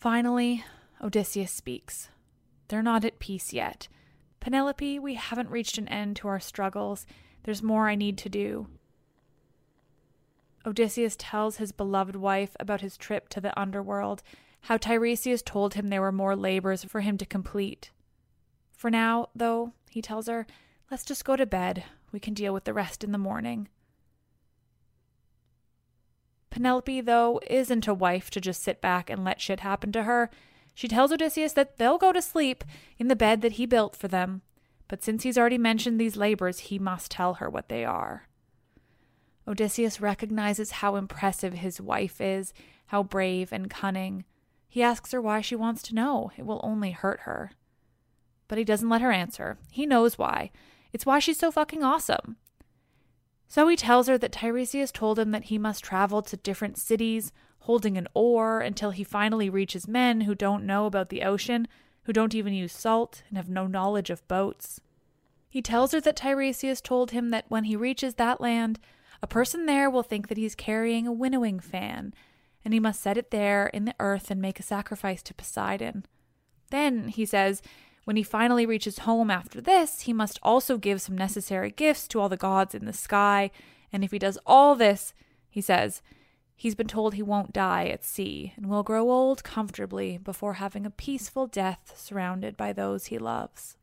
Finally, 0.00 0.64
Odysseus 1.02 1.52
speaks. 1.52 2.08
They're 2.68 2.82
not 2.82 3.04
at 3.04 3.18
peace 3.18 3.52
yet. 3.52 3.86
Penelope, 4.40 4.98
we 4.98 5.12
haven't 5.12 5.50
reached 5.50 5.76
an 5.76 5.88
end 5.88 6.16
to 6.16 6.28
our 6.28 6.40
struggles. 6.40 7.04
There's 7.42 7.62
more 7.62 7.86
I 7.86 7.96
need 7.96 8.16
to 8.18 8.30
do. 8.30 8.68
Odysseus 10.64 11.16
tells 11.18 11.58
his 11.58 11.70
beloved 11.70 12.16
wife 12.16 12.56
about 12.58 12.80
his 12.80 12.96
trip 12.96 13.28
to 13.28 13.42
the 13.42 13.58
underworld, 13.60 14.22
how 14.62 14.78
Tiresias 14.78 15.42
told 15.42 15.74
him 15.74 15.88
there 15.88 16.00
were 16.00 16.10
more 16.10 16.34
labors 16.34 16.82
for 16.82 17.02
him 17.02 17.18
to 17.18 17.26
complete. 17.26 17.90
For 18.72 18.90
now, 18.90 19.28
though, 19.34 19.74
he 19.90 20.00
tells 20.00 20.28
her, 20.28 20.46
let's 20.90 21.04
just 21.04 21.26
go 21.26 21.36
to 21.36 21.44
bed. 21.44 21.84
We 22.10 22.20
can 22.20 22.32
deal 22.32 22.54
with 22.54 22.64
the 22.64 22.72
rest 22.72 23.04
in 23.04 23.12
the 23.12 23.18
morning. 23.18 23.68
Penelope, 26.50 27.00
though, 27.02 27.40
isn't 27.48 27.86
a 27.86 27.94
wife 27.94 28.30
to 28.30 28.40
just 28.40 28.62
sit 28.62 28.80
back 28.80 29.08
and 29.08 29.24
let 29.24 29.40
shit 29.40 29.60
happen 29.60 29.92
to 29.92 30.02
her. 30.02 30.30
She 30.74 30.88
tells 30.88 31.12
Odysseus 31.12 31.52
that 31.54 31.78
they'll 31.78 31.98
go 31.98 32.12
to 32.12 32.20
sleep 32.20 32.64
in 32.98 33.08
the 33.08 33.16
bed 33.16 33.40
that 33.42 33.52
he 33.52 33.66
built 33.66 33.94
for 33.94 34.08
them, 34.08 34.42
but 34.88 35.02
since 35.02 35.22
he's 35.22 35.38
already 35.38 35.58
mentioned 35.58 36.00
these 36.00 36.16
labors, 36.16 36.58
he 36.60 36.78
must 36.78 37.10
tell 37.10 37.34
her 37.34 37.48
what 37.48 37.68
they 37.68 37.84
are. 37.84 38.28
Odysseus 39.46 40.00
recognizes 40.00 40.70
how 40.72 40.96
impressive 40.96 41.54
his 41.54 41.80
wife 41.80 42.20
is, 42.20 42.52
how 42.86 43.02
brave 43.02 43.52
and 43.52 43.70
cunning. 43.70 44.24
He 44.68 44.82
asks 44.82 45.12
her 45.12 45.20
why 45.20 45.40
she 45.40 45.56
wants 45.56 45.82
to 45.82 45.94
know. 45.94 46.30
It 46.36 46.46
will 46.46 46.60
only 46.62 46.90
hurt 46.90 47.20
her. 47.20 47.52
But 48.48 48.58
he 48.58 48.64
doesn't 48.64 48.88
let 48.88 49.00
her 49.00 49.12
answer. 49.12 49.58
He 49.70 49.86
knows 49.86 50.18
why. 50.18 50.50
It's 50.92 51.06
why 51.06 51.20
she's 51.20 51.38
so 51.38 51.50
fucking 51.50 51.84
awesome. 51.84 52.36
So 53.50 53.66
he 53.66 53.74
tells 53.74 54.06
her 54.06 54.16
that 54.16 54.30
Tiresias 54.30 54.92
told 54.92 55.18
him 55.18 55.32
that 55.32 55.46
he 55.46 55.58
must 55.58 55.82
travel 55.82 56.22
to 56.22 56.36
different 56.36 56.78
cities 56.78 57.32
holding 57.62 57.98
an 57.98 58.06
oar 58.14 58.60
until 58.60 58.92
he 58.92 59.02
finally 59.02 59.50
reaches 59.50 59.88
men 59.88 60.20
who 60.20 60.36
don't 60.36 60.64
know 60.64 60.86
about 60.86 61.08
the 61.08 61.22
ocean, 61.22 61.66
who 62.04 62.12
don't 62.12 62.34
even 62.34 62.54
use 62.54 62.72
salt, 62.72 63.24
and 63.28 63.36
have 63.36 63.48
no 63.48 63.66
knowledge 63.66 64.08
of 64.08 64.26
boats. 64.28 64.80
He 65.48 65.60
tells 65.60 65.90
her 65.90 66.00
that 66.00 66.14
Tiresias 66.14 66.80
told 66.80 67.10
him 67.10 67.30
that 67.30 67.46
when 67.48 67.64
he 67.64 67.74
reaches 67.74 68.14
that 68.14 68.40
land, 68.40 68.78
a 69.20 69.26
person 69.26 69.66
there 69.66 69.90
will 69.90 70.04
think 70.04 70.28
that 70.28 70.38
he's 70.38 70.54
carrying 70.54 71.08
a 71.08 71.12
winnowing 71.12 71.58
fan, 71.58 72.14
and 72.64 72.72
he 72.72 72.78
must 72.78 73.00
set 73.00 73.18
it 73.18 73.32
there 73.32 73.66
in 73.66 73.84
the 73.84 73.96
earth 73.98 74.30
and 74.30 74.40
make 74.40 74.60
a 74.60 74.62
sacrifice 74.62 75.24
to 75.24 75.34
Poseidon. 75.34 76.06
Then, 76.70 77.08
he 77.08 77.26
says, 77.26 77.62
when 78.10 78.16
he 78.16 78.24
finally 78.24 78.66
reaches 78.66 78.98
home 78.98 79.30
after 79.30 79.60
this, 79.60 80.00
he 80.00 80.12
must 80.12 80.40
also 80.42 80.76
give 80.76 81.00
some 81.00 81.16
necessary 81.16 81.70
gifts 81.70 82.08
to 82.08 82.18
all 82.18 82.28
the 82.28 82.36
gods 82.36 82.74
in 82.74 82.84
the 82.84 82.92
sky. 82.92 83.52
And 83.92 84.02
if 84.02 84.10
he 84.10 84.18
does 84.18 84.36
all 84.44 84.74
this, 84.74 85.14
he 85.48 85.60
says, 85.60 86.02
he's 86.56 86.74
been 86.74 86.88
told 86.88 87.14
he 87.14 87.22
won't 87.22 87.52
die 87.52 87.86
at 87.86 88.02
sea 88.02 88.52
and 88.56 88.68
will 88.68 88.82
grow 88.82 89.12
old 89.12 89.44
comfortably 89.44 90.18
before 90.18 90.54
having 90.54 90.84
a 90.84 90.90
peaceful 90.90 91.46
death 91.46 91.92
surrounded 91.96 92.56
by 92.56 92.72
those 92.72 93.04
he 93.04 93.16
loves. 93.16 93.76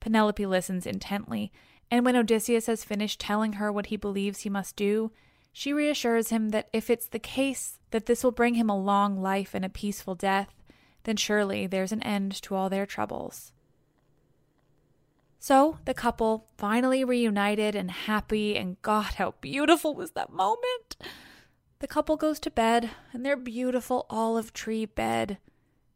Penelope 0.00 0.46
listens 0.46 0.86
intently, 0.86 1.52
and 1.90 2.06
when 2.06 2.16
Odysseus 2.16 2.68
has 2.68 2.84
finished 2.84 3.20
telling 3.20 3.52
her 3.52 3.70
what 3.70 3.88
he 3.88 3.98
believes 3.98 4.40
he 4.40 4.48
must 4.48 4.76
do, 4.76 5.12
she 5.52 5.74
reassures 5.74 6.30
him 6.30 6.48
that 6.52 6.70
if 6.72 6.88
it's 6.88 7.08
the 7.08 7.18
case 7.18 7.80
that 7.90 8.06
this 8.06 8.24
will 8.24 8.30
bring 8.30 8.54
him 8.54 8.70
a 8.70 8.80
long 8.80 9.20
life 9.20 9.50
and 9.52 9.62
a 9.62 9.68
peaceful 9.68 10.14
death, 10.14 10.54
then 11.08 11.16
surely 11.16 11.66
there's 11.66 11.90
an 11.90 12.02
end 12.02 12.32
to 12.42 12.54
all 12.54 12.68
their 12.68 12.84
troubles. 12.84 13.50
So 15.38 15.78
the 15.86 15.94
couple 15.94 16.46
finally 16.58 17.02
reunited 17.02 17.74
and 17.74 17.90
happy, 17.90 18.58
and 18.58 18.76
God, 18.82 19.14
how 19.14 19.32
beautiful 19.40 19.94
was 19.94 20.10
that 20.10 20.30
moment! 20.30 20.98
The 21.78 21.86
couple 21.86 22.18
goes 22.18 22.38
to 22.40 22.50
bed 22.50 22.90
in 23.14 23.22
their 23.22 23.38
beautiful 23.38 24.04
olive 24.10 24.52
tree 24.52 24.84
bed. 24.84 25.38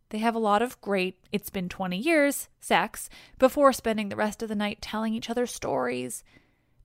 They 0.08 0.18
have 0.18 0.34
a 0.34 0.38
lot 0.38 0.62
of 0.62 0.80
great, 0.80 1.18
it's 1.30 1.50
been 1.50 1.68
20 1.68 1.98
years, 1.98 2.48
sex, 2.58 3.10
before 3.38 3.74
spending 3.74 4.08
the 4.08 4.16
rest 4.16 4.42
of 4.42 4.48
the 4.48 4.54
night 4.54 4.80
telling 4.80 5.12
each 5.12 5.28
other 5.28 5.46
stories. 5.46 6.24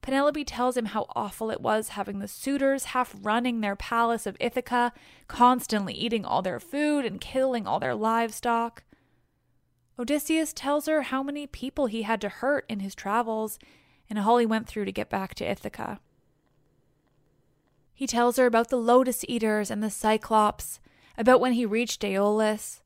Penelope 0.01 0.45
tells 0.45 0.77
him 0.77 0.85
how 0.85 1.07
awful 1.15 1.51
it 1.51 1.61
was 1.61 1.89
having 1.89 2.19
the 2.19 2.27
suitors 2.27 2.85
half 2.85 3.15
running 3.21 3.59
their 3.61 3.75
palace 3.75 4.25
of 4.25 4.37
Ithaca, 4.39 4.93
constantly 5.27 5.93
eating 5.93 6.23
all 6.23 6.41
their 6.41 6.59
food 6.59 7.03
and 7.03 7.19
killing 7.19 7.67
all 7.67 7.79
their 7.79 7.95
livestock. 7.95 8.83
Odysseus 9.99 10.53
tells 10.53 10.85
her 10.85 11.03
how 11.03 11.23
many 11.23 11.47
people 11.47 11.87
he 11.87 12.03
had 12.03 12.21
to 12.21 12.29
hurt 12.29 12.65
in 12.69 12.79
his 12.79 12.95
travels 12.95 13.57
and 14.09 14.19
all 14.19 14.37
he 14.37 14.45
went 14.45 14.67
through 14.67 14.85
to 14.85 14.91
get 14.91 15.09
back 15.09 15.35
to 15.35 15.49
Ithaca. 15.49 15.99
He 17.93 18.07
tells 18.07 18.37
her 18.37 18.45
about 18.45 18.69
the 18.69 18.77
lotus 18.77 19.25
eaters 19.27 19.71
and 19.71 19.83
the 19.83 19.89
cyclops, 19.89 20.79
about 21.17 21.41
when 21.41 21.53
he 21.53 21.65
reached 21.65 22.03
Aeolus, 22.03 22.81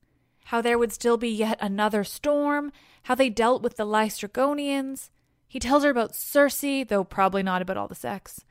how 0.46 0.62
there 0.62 0.80
would 0.80 0.94
still 0.94 1.18
be 1.18 1.30
yet 1.30 1.58
another 1.60 2.06
storm, 2.06 2.72
how 3.04 3.16
they 3.16 3.30
dealt 3.30 3.62
with 3.62 3.76
the 3.76 3.86
Laestrygonians, 3.86 5.10
he 5.52 5.60
tells 5.60 5.84
her 5.84 5.90
about 5.90 6.16
Circe, 6.16 6.86
though 6.88 7.04
probably 7.04 7.44
not 7.44 7.62
about 7.62 7.76
all 7.76 7.90
the 7.90 7.94
sex, 7.94 8.46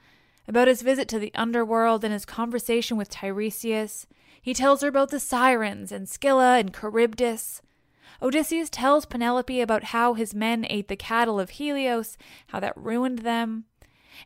about 0.47 0.69
his 0.69 0.83
visit 0.83 1.09
to 1.09 1.19
the 1.19 1.33
underworld 1.35 2.05
and 2.05 2.13
his 2.13 2.27
conversation 2.27 2.99
with 2.99 3.09
Tiresias. 3.09 4.07
He 4.43 4.53
tells 4.53 4.83
her 4.83 4.89
about 4.89 5.09
the 5.09 5.19
sirens 5.19 5.93
and 5.93 6.07
Scylla 6.07 6.59
and 6.59 6.75
Charybdis. 6.75 7.63
Odysseus 8.21 8.69
tells 8.69 9.07
Penelope 9.07 9.63
about 9.63 9.85
how 9.85 10.13
his 10.13 10.35
men 10.35 10.67
ate 10.69 10.89
the 10.89 10.95
cattle 10.95 11.41
of 11.41 11.49
Helios, 11.49 12.19
how 12.49 12.61
that 12.61 12.77
ruined 12.77 13.21
them. 13.21 13.65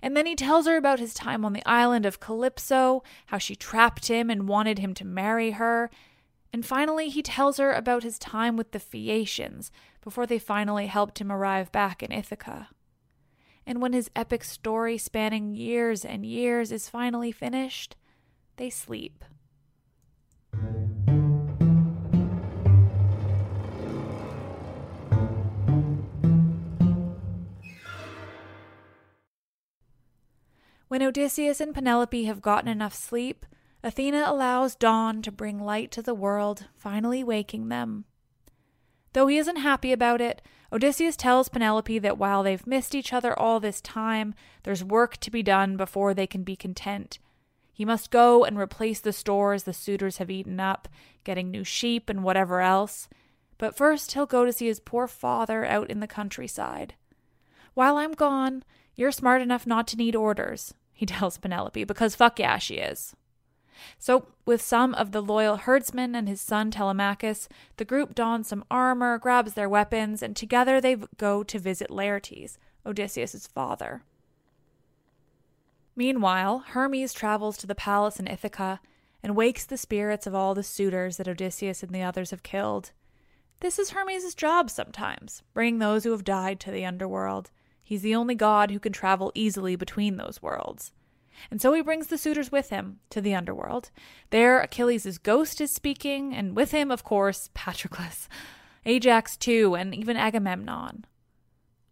And 0.03 0.17
then 0.17 0.27
he 0.27 0.35
tells 0.35 0.67
her 0.67 0.77
about 0.77 0.99
his 0.99 1.15
time 1.15 1.45
on 1.45 1.53
the 1.53 1.65
island 1.65 2.05
of 2.05 2.19
Calypso, 2.19 3.05
how 3.27 3.39
she 3.39 3.55
trapped 3.55 4.09
him 4.09 4.31
and 4.31 4.49
wanted 4.49 4.81
him 4.81 4.95
to 4.95 5.05
marry 5.05 5.53
her. 5.53 5.93
And 6.53 6.67
finally, 6.67 7.09
he 7.09 7.23
tells 7.23 7.59
her 7.59 7.73
about 7.73 8.03
his 8.03 8.19
time 8.19 8.57
with 8.57 8.73
the 8.73 8.81
Phaeacians, 8.81 9.71
before 10.05 10.27
they 10.27 10.39
finally 10.39 10.87
helped 10.87 11.19
him 11.19 11.33
arrive 11.33 11.73
back 11.73 12.03
in 12.03 12.13
Ithaca. 12.13 12.69
And 13.67 13.81
when 13.81 13.95
his 13.95 14.11
epic 14.15 14.45
story 14.45 14.99
spanning 14.99 15.55
years 15.55 16.05
and 16.05 16.27
years 16.27 16.71
is 16.71 16.91
finally 16.91 17.33
finished, 17.33 17.97
they 18.57 18.69
sleep. 18.69 19.25
When 30.89 31.03
Odysseus 31.03 31.61
and 31.61 31.75
Penelope 31.75 32.25
have 32.25 32.43
gotten 32.43 32.69
enough 32.69 32.95
sleep, 32.95 33.47
Athena 33.83 34.25
allows 34.27 34.77
dawn 34.77 35.23
to 35.23 35.33
bring 35.33 35.59
light 35.59 35.91
to 35.93 36.03
the 36.03 36.15
world, 36.15 36.67
finally 36.77 37.25
waking 37.25 37.69
them. 37.69 38.05
Though 39.15 39.29
he 39.29 39.39
isn't 39.39 39.57
happy 39.57 39.93
about 39.93 40.21
it, 40.21 40.43
Odysseus 40.73 41.17
tells 41.17 41.49
Penelope 41.49 42.01
that 42.01 42.19
while 42.19 42.43
they've 42.43 42.67
missed 42.67 42.97
each 42.97 43.13
other 43.13 43.39
all 43.39 43.61
this 43.61 43.81
time, 43.81 44.35
there's 44.65 44.83
work 44.83 45.17
to 45.19 45.31
be 45.31 45.43
done 45.43 45.77
before 45.77 46.13
they 46.13 46.27
can 46.27 46.43
be 46.43 46.57
content. 46.57 47.21
He 47.73 47.85
must 47.85 48.11
go 48.11 48.45
and 48.45 48.59
replace 48.59 49.01
the 49.01 49.13
stores 49.13 49.63
the 49.63 49.73
suitors 49.73 50.19
have 50.19 50.31
eaten 50.31 50.59
up, 50.59 50.89
getting 51.23 51.51
new 51.51 51.63
sheep 51.63 52.09
and 52.09 52.25
whatever 52.25 52.61
else. 52.61 53.09
But 53.57 53.77
first, 53.77 54.13
he'll 54.13 54.27
go 54.27 54.45
to 54.45 54.53
see 54.53 54.67
his 54.67 54.81
poor 54.81 55.07
father 55.07 55.65
out 55.65 55.91
in 55.91 56.01
the 56.01 56.09
countryside. 56.09 56.95
While 57.75 57.97
I'm 57.97 58.13
gone, 58.13 58.65
you're 58.97 59.13
smart 59.13 59.43
enough 59.43 59.67
not 59.67 59.87
to 59.89 59.97
need 59.97 60.17
orders, 60.17 60.75
he 60.93 61.07
tells 61.07 61.39
Penelope, 61.39 61.85
because 61.85 62.17
fuck 62.17 62.41
yeah, 62.41 62.59
she 62.59 62.75
is. 62.75 63.15
So, 63.99 64.27
with 64.45 64.61
some 64.63 64.95
of 64.95 65.13
the 65.13 65.23
loyal 65.23 65.57
herdsmen 65.57 66.15
and 66.15 66.29
his 66.29 66.41
son 66.41 66.71
Telemachus, 66.71 67.49
the 67.77 67.85
group 67.85 68.15
dons 68.15 68.49
some 68.49 68.65
armor, 68.71 69.19
grabs 69.19 69.55
their 69.55 69.69
weapons, 69.69 70.23
and 70.23 70.37
together 70.37 70.81
they 70.81 70.97
go 71.17 71.43
to 71.43 71.59
visit 71.59 71.91
Laertes, 71.91 72.59
Odysseus's 72.87 73.47
father. 73.47 74.03
Meanwhile, 75.97 76.65
Hermes 76.69 77.13
travels 77.13 77.57
to 77.59 77.67
the 77.67 77.75
palace 77.75 78.19
in 78.19 78.27
Ithaca 78.27 78.81
and 79.23 79.37
wakes 79.37 79.65
the 79.65 79.77
spirits 79.77 80.27
of 80.27 80.35
all 80.35 80.55
the 80.55 80.63
suitors 80.63 81.17
that 81.17 81.29
Odysseus 81.29 81.83
and 81.83 81.95
the 81.95 82.03
others 82.03 82.31
have 82.31 82.43
killed. 82.43 82.93
This 83.61 83.79
is 83.79 83.91
Hermes' 83.91 84.35
job 84.35 84.69
sometimes, 84.69 85.43
bringing 85.55 85.79
those 85.79 86.05
who 86.05 86.11
have 86.11 86.25
died 86.25 86.61
to 86.61 86.71
the 86.71 86.85
underworld. 86.85 87.51
He's 87.83 88.03
the 88.03 88.15
only 88.15 88.35
god 88.35 88.71
who 88.71 88.79
can 88.79 88.93
travel 88.93 89.33
easily 89.35 89.77
between 89.77 90.17
those 90.17 90.43
worlds. 90.43 90.93
And 91.51 91.61
so 91.61 91.73
he 91.73 91.83
brings 91.83 92.09
the 92.09 92.19
suitors 92.19 92.53
with 92.53 92.71
him 92.71 93.01
to 93.11 93.21
the 93.21 93.35
underworld. 93.35 93.91
There, 94.31 94.61
Achilles' 94.61 95.19
ghost 95.19 95.61
is 95.61 95.71
speaking, 95.73 96.35
and 96.35 96.57
with 96.57 96.71
him, 96.71 96.91
of 96.91 97.05
course, 97.05 97.51
Patroclus, 97.55 98.29
Ajax 98.85 99.37
too, 99.37 99.75
and 99.75 99.95
even 99.95 100.17
Agamemnon. 100.17 101.05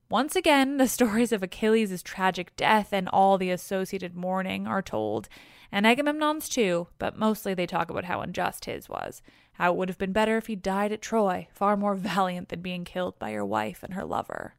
Once 0.08 0.36
again, 0.36 0.76
the 0.76 0.86
stories 0.86 1.32
of 1.32 1.42
Achilles' 1.42 2.02
tragic 2.02 2.54
death 2.56 2.92
and 2.92 3.08
all 3.08 3.38
the 3.38 3.50
associated 3.50 4.14
mourning 4.14 4.66
are 4.66 4.82
told, 4.82 5.28
and 5.72 5.86
Agamemnon's 5.86 6.50
too, 6.50 6.88
but 6.98 7.16
mostly 7.16 7.54
they 7.54 7.66
talk 7.66 7.90
about 7.90 8.04
how 8.04 8.20
unjust 8.20 8.66
his 8.66 8.90
was, 8.90 9.22
how 9.54 9.72
it 9.72 9.76
would 9.78 9.88
have 9.88 9.96
been 9.96 10.12
better 10.12 10.36
if 10.36 10.48
he 10.48 10.54
died 10.54 10.92
at 10.92 11.00
Troy, 11.00 11.48
far 11.50 11.78
more 11.78 11.94
valiant 11.96 12.50
than 12.50 12.60
being 12.60 12.84
killed 12.84 13.18
by 13.18 13.30
your 13.30 13.46
wife 13.46 13.82
and 13.82 13.94
her 13.94 14.04
lover. 14.04 14.54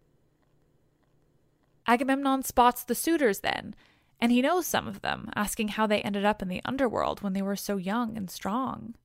Agamemnon 1.86 2.41
spots 2.41 2.84
the 2.84 2.96
suitors 2.96 3.41
then, 3.41 3.76
and 4.24 4.32
he 4.32 4.42
knows 4.42 4.66
some 4.66 4.88
of 4.88 5.02
them, 5.02 5.30
asking 5.36 5.68
how 5.68 5.86
they 5.86 6.02
ended 6.02 6.24
up 6.24 6.42
in 6.42 6.48
the 6.48 6.62
underworld 6.64 7.22
when 7.22 7.34
they 7.34 7.42
were 7.42 7.58
so 7.58 7.76
young 7.76 8.16
and 8.16 8.32
strong. 8.32 8.96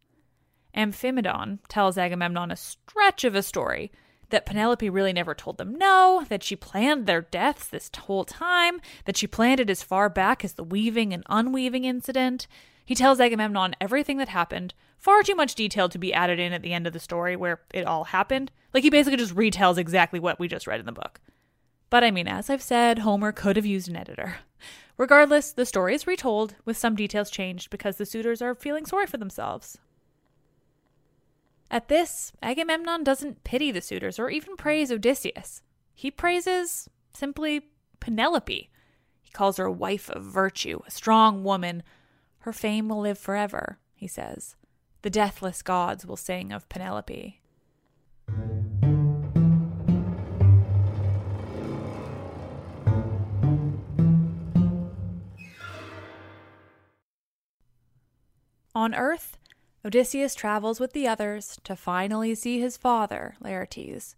Amphimedon 0.76 1.58
tells 1.68 1.98
Agamemnon 1.98 2.52
a 2.52 2.56
stretch 2.56 3.24
of 3.24 3.34
a 3.34 3.42
story 3.42 3.90
that 4.28 4.46
Penelope 4.46 4.88
really 4.88 5.12
never 5.12 5.34
told 5.34 5.58
them 5.58 5.74
no, 5.74 6.24
that 6.28 6.44
she 6.44 6.54
planned 6.54 7.06
their 7.06 7.20
deaths 7.20 7.66
this 7.66 7.90
whole 7.98 8.24
time, 8.24 8.80
that 9.06 9.16
she 9.16 9.26
planned 9.26 9.58
it 9.58 9.68
as 9.68 9.82
far 9.82 10.08
back 10.08 10.44
as 10.44 10.52
the 10.52 10.62
weaving 10.62 11.12
and 11.12 11.24
unweaving 11.28 11.84
incident. 11.84 12.46
He 12.84 12.94
tells 12.94 13.18
Agamemnon 13.18 13.74
everything 13.80 14.18
that 14.18 14.28
happened, 14.28 14.72
far 14.98 15.24
too 15.24 15.34
much 15.34 15.56
detail 15.56 15.88
to 15.88 15.98
be 15.98 16.14
added 16.14 16.38
in 16.38 16.52
at 16.52 16.62
the 16.62 16.72
end 16.72 16.86
of 16.86 16.92
the 16.92 17.00
story 17.00 17.34
where 17.34 17.60
it 17.74 17.86
all 17.86 18.04
happened. 18.04 18.52
Like 18.72 18.84
he 18.84 18.90
basically 18.90 19.16
just 19.16 19.34
retells 19.34 19.78
exactly 19.78 20.20
what 20.20 20.38
we 20.38 20.46
just 20.46 20.68
read 20.68 20.78
in 20.78 20.86
the 20.86 20.92
book. 20.92 21.18
But 21.90 22.04
I 22.04 22.12
mean, 22.12 22.28
as 22.28 22.48
I've 22.48 22.62
said, 22.62 23.00
Homer 23.00 23.32
could 23.32 23.56
have 23.56 23.66
used 23.66 23.88
an 23.88 23.96
editor. 23.96 24.36
Regardless, 24.98 25.52
the 25.52 25.64
story 25.64 25.94
is 25.94 26.08
retold, 26.08 26.56
with 26.64 26.76
some 26.76 26.96
details 26.96 27.30
changed 27.30 27.70
because 27.70 27.96
the 27.96 28.04
suitors 28.04 28.42
are 28.42 28.54
feeling 28.54 28.84
sorry 28.84 29.06
for 29.06 29.16
themselves. 29.16 29.78
At 31.70 31.88
this, 31.88 32.32
Agamemnon 32.42 33.04
doesn't 33.04 33.44
pity 33.44 33.70
the 33.70 33.80
suitors 33.80 34.18
or 34.18 34.28
even 34.28 34.56
praise 34.56 34.90
Odysseus. 34.90 35.62
He 35.94 36.10
praises 36.10 36.90
simply 37.12 37.68
Penelope. 38.00 38.70
He 39.22 39.30
calls 39.30 39.58
her 39.58 39.66
a 39.66 39.72
wife 39.72 40.10
of 40.10 40.24
virtue, 40.24 40.80
a 40.86 40.90
strong 40.90 41.44
woman. 41.44 41.84
Her 42.40 42.52
fame 42.52 42.88
will 42.88 43.00
live 43.00 43.18
forever, 43.18 43.78
he 43.94 44.08
says. 44.08 44.56
The 45.02 45.10
deathless 45.10 45.62
gods 45.62 46.06
will 46.06 46.16
sing 46.16 46.52
of 46.52 46.68
Penelope. 46.68 47.40
On 58.78 58.94
Earth, 58.94 59.38
Odysseus 59.84 60.36
travels 60.36 60.78
with 60.78 60.92
the 60.92 61.08
others 61.08 61.58
to 61.64 61.74
finally 61.74 62.32
see 62.36 62.60
his 62.60 62.76
father, 62.76 63.34
Laertes. 63.42 64.14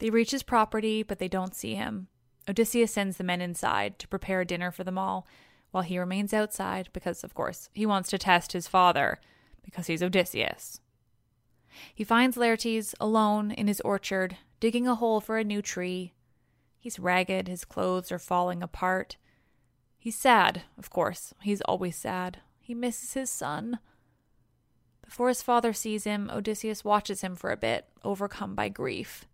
They 0.00 0.10
reach 0.10 0.32
his 0.32 0.42
property, 0.42 1.04
but 1.04 1.20
they 1.20 1.28
don't 1.28 1.54
see 1.54 1.76
him. 1.76 2.08
Odysseus 2.48 2.90
sends 2.90 3.18
the 3.18 3.22
men 3.22 3.40
inside 3.40 4.00
to 4.00 4.08
prepare 4.08 4.44
dinner 4.44 4.72
for 4.72 4.82
them 4.82 4.98
all, 4.98 5.28
while 5.70 5.84
he 5.84 5.96
remains 5.96 6.34
outside 6.34 6.88
because, 6.92 7.22
of 7.22 7.34
course, 7.34 7.68
he 7.72 7.86
wants 7.86 8.10
to 8.10 8.18
test 8.18 8.50
his 8.50 8.66
father, 8.66 9.20
because 9.62 9.86
he's 9.86 10.02
Odysseus. 10.02 10.80
He 11.94 12.02
finds 12.02 12.36
Laertes 12.36 12.96
alone 12.98 13.52
in 13.52 13.68
his 13.68 13.80
orchard, 13.82 14.38
digging 14.58 14.88
a 14.88 14.96
hole 14.96 15.20
for 15.20 15.38
a 15.38 15.44
new 15.44 15.62
tree. 15.62 16.14
He's 16.80 16.98
ragged, 16.98 17.46
his 17.46 17.64
clothes 17.64 18.10
are 18.10 18.18
falling 18.18 18.60
apart. 18.60 19.18
He's 20.00 20.16
sad, 20.16 20.62
of 20.76 20.90
course. 20.90 21.32
He's 21.42 21.60
always 21.60 21.94
sad. 21.94 22.40
He 22.68 22.74
misses 22.74 23.14
his 23.14 23.30
son. 23.30 23.78
Before 25.02 25.28
his 25.28 25.40
father 25.40 25.72
sees 25.72 26.04
him, 26.04 26.30
Odysseus 26.30 26.84
watches 26.84 27.22
him 27.22 27.34
for 27.34 27.50
a 27.50 27.56
bit, 27.56 27.86
overcome 28.04 28.54
by 28.54 28.68
grief. 28.68 29.24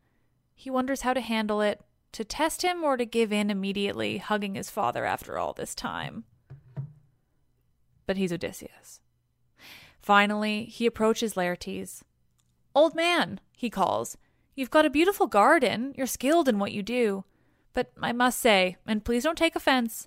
He 0.55 0.71
wonders 0.71 1.01
how 1.01 1.15
to 1.15 1.21
handle 1.21 1.61
it, 1.61 1.81
to 2.13 2.25
test 2.25 2.63
him 2.63 2.85
or 2.85 2.97
to 2.97 3.05
give 3.05 3.33
in 3.33 3.51
immediately, 3.51 4.19
hugging 4.19 4.55
his 4.55 4.71
father 4.71 5.05
after 5.05 5.37
all 5.37 5.53
this 5.53 5.75
time. 5.75 6.23
But 8.07 8.17
he's 8.17 8.33
Odysseus. 8.33 9.01
Finally, 10.01 10.67
he 10.67 10.87
approaches 10.87 11.35
Laertes. 11.35 12.05
Old 12.73 12.95
man, 12.95 13.41
he 13.57 13.69
calls, 13.69 14.17
you've 14.55 14.71
got 14.71 14.87
a 14.87 14.91
beautiful 14.91 15.27
garden. 15.27 15.93
You're 15.99 16.07
skilled 16.07 16.49
in 16.49 16.61
what 16.61 16.71
you 16.71 16.85
do. 16.85 17.25
But 17.73 17.91
I 18.01 18.13
must 18.13 18.39
say, 18.39 18.77
and 18.87 19.05
please 19.05 19.25
don't 19.25 19.37
take 19.37 19.57
offense, 19.57 20.07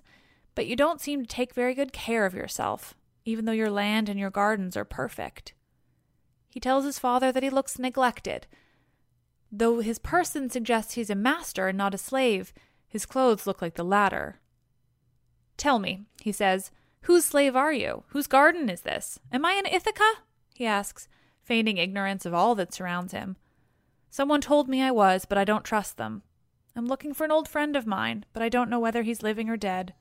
but 0.54 0.66
you 0.66 0.76
don't 0.76 1.02
seem 1.02 1.20
to 1.20 1.28
take 1.28 1.52
very 1.52 1.74
good 1.74 1.92
care 1.92 2.24
of 2.24 2.32
yourself, 2.32 2.94
even 3.28 3.44
though 3.44 3.52
your 3.52 3.70
land 3.70 4.08
and 4.08 4.18
your 4.18 4.30
gardens 4.30 4.76
are 4.76 4.84
perfect. 4.84 5.52
He 6.48 6.58
tells 6.58 6.84
his 6.84 6.98
father 6.98 7.30
that 7.30 7.42
he 7.42 7.50
looks 7.50 7.78
neglected. 7.78 8.46
Though 9.52 9.80
his 9.80 9.98
person 9.98 10.48
suggests 10.48 10.94
he's 10.94 11.10
a 11.10 11.14
master 11.14 11.68
and 11.68 11.76
not 11.76 11.94
a 11.94 11.98
slave, 11.98 12.54
his 12.88 13.04
clothes 13.04 13.46
look 13.46 13.60
like 13.60 13.74
the 13.74 13.84
latter. 13.84 14.40
Tell 15.58 15.78
me, 15.78 16.06
he 16.22 16.32
says, 16.32 16.70
whose 17.02 17.26
slave 17.26 17.54
are 17.54 17.72
you? 17.72 18.04
Whose 18.08 18.26
garden 18.26 18.70
is 18.70 18.80
this? 18.80 19.20
Am 19.30 19.44
I 19.44 19.52
in 19.52 19.66
Ithaca? 19.66 20.10
he 20.54 20.64
asks, 20.64 21.06
feigning 21.42 21.76
ignorance 21.76 22.24
of 22.24 22.32
all 22.32 22.54
that 22.54 22.72
surrounds 22.72 23.12
him. 23.12 23.36
Someone 24.10 24.40
told 24.40 24.68
me 24.68 24.80
I 24.80 24.90
was, 24.90 25.26
but 25.26 25.38
I 25.38 25.44
don't 25.44 25.64
trust 25.64 25.98
them. 25.98 26.22
I'm 26.74 26.86
looking 26.86 27.12
for 27.12 27.24
an 27.24 27.30
old 27.30 27.46
friend 27.46 27.76
of 27.76 27.86
mine, 27.86 28.24
but 28.32 28.42
I 28.42 28.48
don't 28.48 28.70
know 28.70 28.80
whether 28.80 29.02
he's 29.02 29.22
living 29.22 29.50
or 29.50 29.56
dead. 29.56 29.92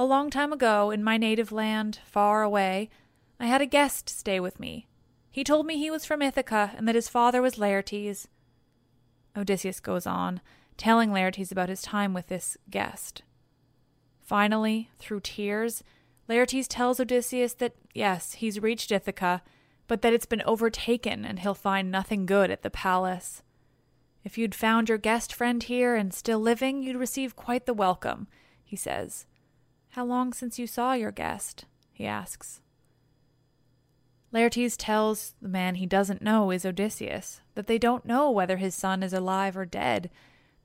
A 0.00 0.04
long 0.04 0.30
time 0.30 0.52
ago, 0.52 0.92
in 0.92 1.02
my 1.02 1.16
native 1.16 1.50
land, 1.50 1.98
far 2.06 2.44
away, 2.44 2.88
I 3.40 3.46
had 3.46 3.60
a 3.60 3.66
guest 3.66 4.08
stay 4.08 4.38
with 4.38 4.60
me. 4.60 4.86
He 5.28 5.42
told 5.42 5.66
me 5.66 5.76
he 5.76 5.90
was 5.90 6.04
from 6.04 6.22
Ithaca 6.22 6.70
and 6.76 6.86
that 6.86 6.94
his 6.94 7.08
father 7.08 7.42
was 7.42 7.56
Laertes. 7.56 8.28
Odysseus 9.36 9.80
goes 9.80 10.06
on, 10.06 10.40
telling 10.76 11.10
Laertes 11.10 11.50
about 11.50 11.68
his 11.68 11.82
time 11.82 12.14
with 12.14 12.28
this 12.28 12.56
guest. 12.70 13.22
Finally, 14.20 14.88
through 15.00 15.18
tears, 15.18 15.82
Laertes 16.28 16.68
tells 16.68 17.00
Odysseus 17.00 17.54
that, 17.54 17.74
yes, 17.92 18.34
he's 18.34 18.62
reached 18.62 18.92
Ithaca, 18.92 19.42
but 19.88 20.02
that 20.02 20.12
it's 20.12 20.26
been 20.26 20.42
overtaken 20.42 21.24
and 21.24 21.40
he'll 21.40 21.54
find 21.54 21.90
nothing 21.90 22.24
good 22.24 22.52
at 22.52 22.62
the 22.62 22.70
palace. 22.70 23.42
If 24.22 24.38
you'd 24.38 24.54
found 24.54 24.88
your 24.88 24.98
guest 24.98 25.34
friend 25.34 25.60
here 25.60 25.96
and 25.96 26.14
still 26.14 26.38
living, 26.38 26.84
you'd 26.84 26.94
receive 26.94 27.34
quite 27.34 27.66
the 27.66 27.74
welcome, 27.74 28.28
he 28.62 28.76
says. 28.76 29.26
How 29.98 30.04
long 30.04 30.32
since 30.32 30.60
you 30.60 30.68
saw 30.68 30.92
your 30.92 31.10
guest? 31.10 31.64
he 31.90 32.06
asks. 32.06 32.60
Laertes 34.32 34.76
tells 34.78 35.34
the 35.42 35.48
man 35.48 35.74
he 35.74 35.86
doesn't 35.86 36.22
know 36.22 36.52
is 36.52 36.64
Odysseus 36.64 37.40
that 37.56 37.66
they 37.66 37.78
don't 37.78 38.04
know 38.06 38.30
whether 38.30 38.58
his 38.58 38.76
son 38.76 39.02
is 39.02 39.12
alive 39.12 39.56
or 39.56 39.66
dead, 39.66 40.08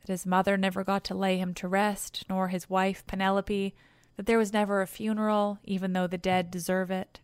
that 0.02 0.12
his 0.12 0.28
mother 0.28 0.56
never 0.56 0.84
got 0.84 1.04
to 1.06 1.16
lay 1.16 1.40
him 1.40 1.56
to 1.56 1.68
rest, 1.68 2.26
nor 2.30 2.50
his 2.50 2.70
wife 2.70 3.04
Penelope, 3.08 3.74
that 4.18 4.28
there 4.28 4.38
was 4.38 4.54
never 4.54 4.84
a 4.84 4.88
funeral, 4.88 5.58
even 5.64 5.94
though 5.94 6.06
the 6.06 6.20
dead 6.20 6.52
deserve 6.52 6.92
it. 6.92 7.20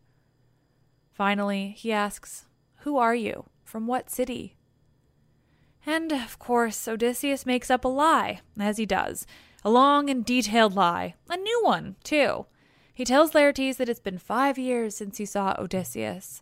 Finally, 1.14 1.76
he 1.78 1.92
asks, 1.92 2.46
Who 2.78 2.98
are 2.98 3.14
you? 3.14 3.46
From 3.64 3.86
what 3.86 4.10
city? 4.10 4.56
And, 5.86 6.12
of 6.12 6.40
course, 6.40 6.88
Odysseus 6.88 7.46
makes 7.46 7.70
up 7.70 7.86
a 7.86 7.88
lie, 7.88 8.42
as 8.60 8.78
he 8.78 8.88
does. 8.88 9.28
A 9.64 9.70
long 9.70 10.10
and 10.10 10.24
detailed 10.24 10.74
lie. 10.74 11.16
A 11.30 11.38
new 11.38 11.62
one, 11.64 11.96
too. 12.04 12.46
He 12.94 13.06
tells 13.06 13.32
Laertes 13.32 13.78
that 13.78 13.90
it's 13.90 14.00
been 14.00 14.18
five 14.18 14.58
years 14.58 14.96
since 14.96 15.18
he 15.18 15.26
saw 15.26 15.56
Odysseus. 15.58 16.42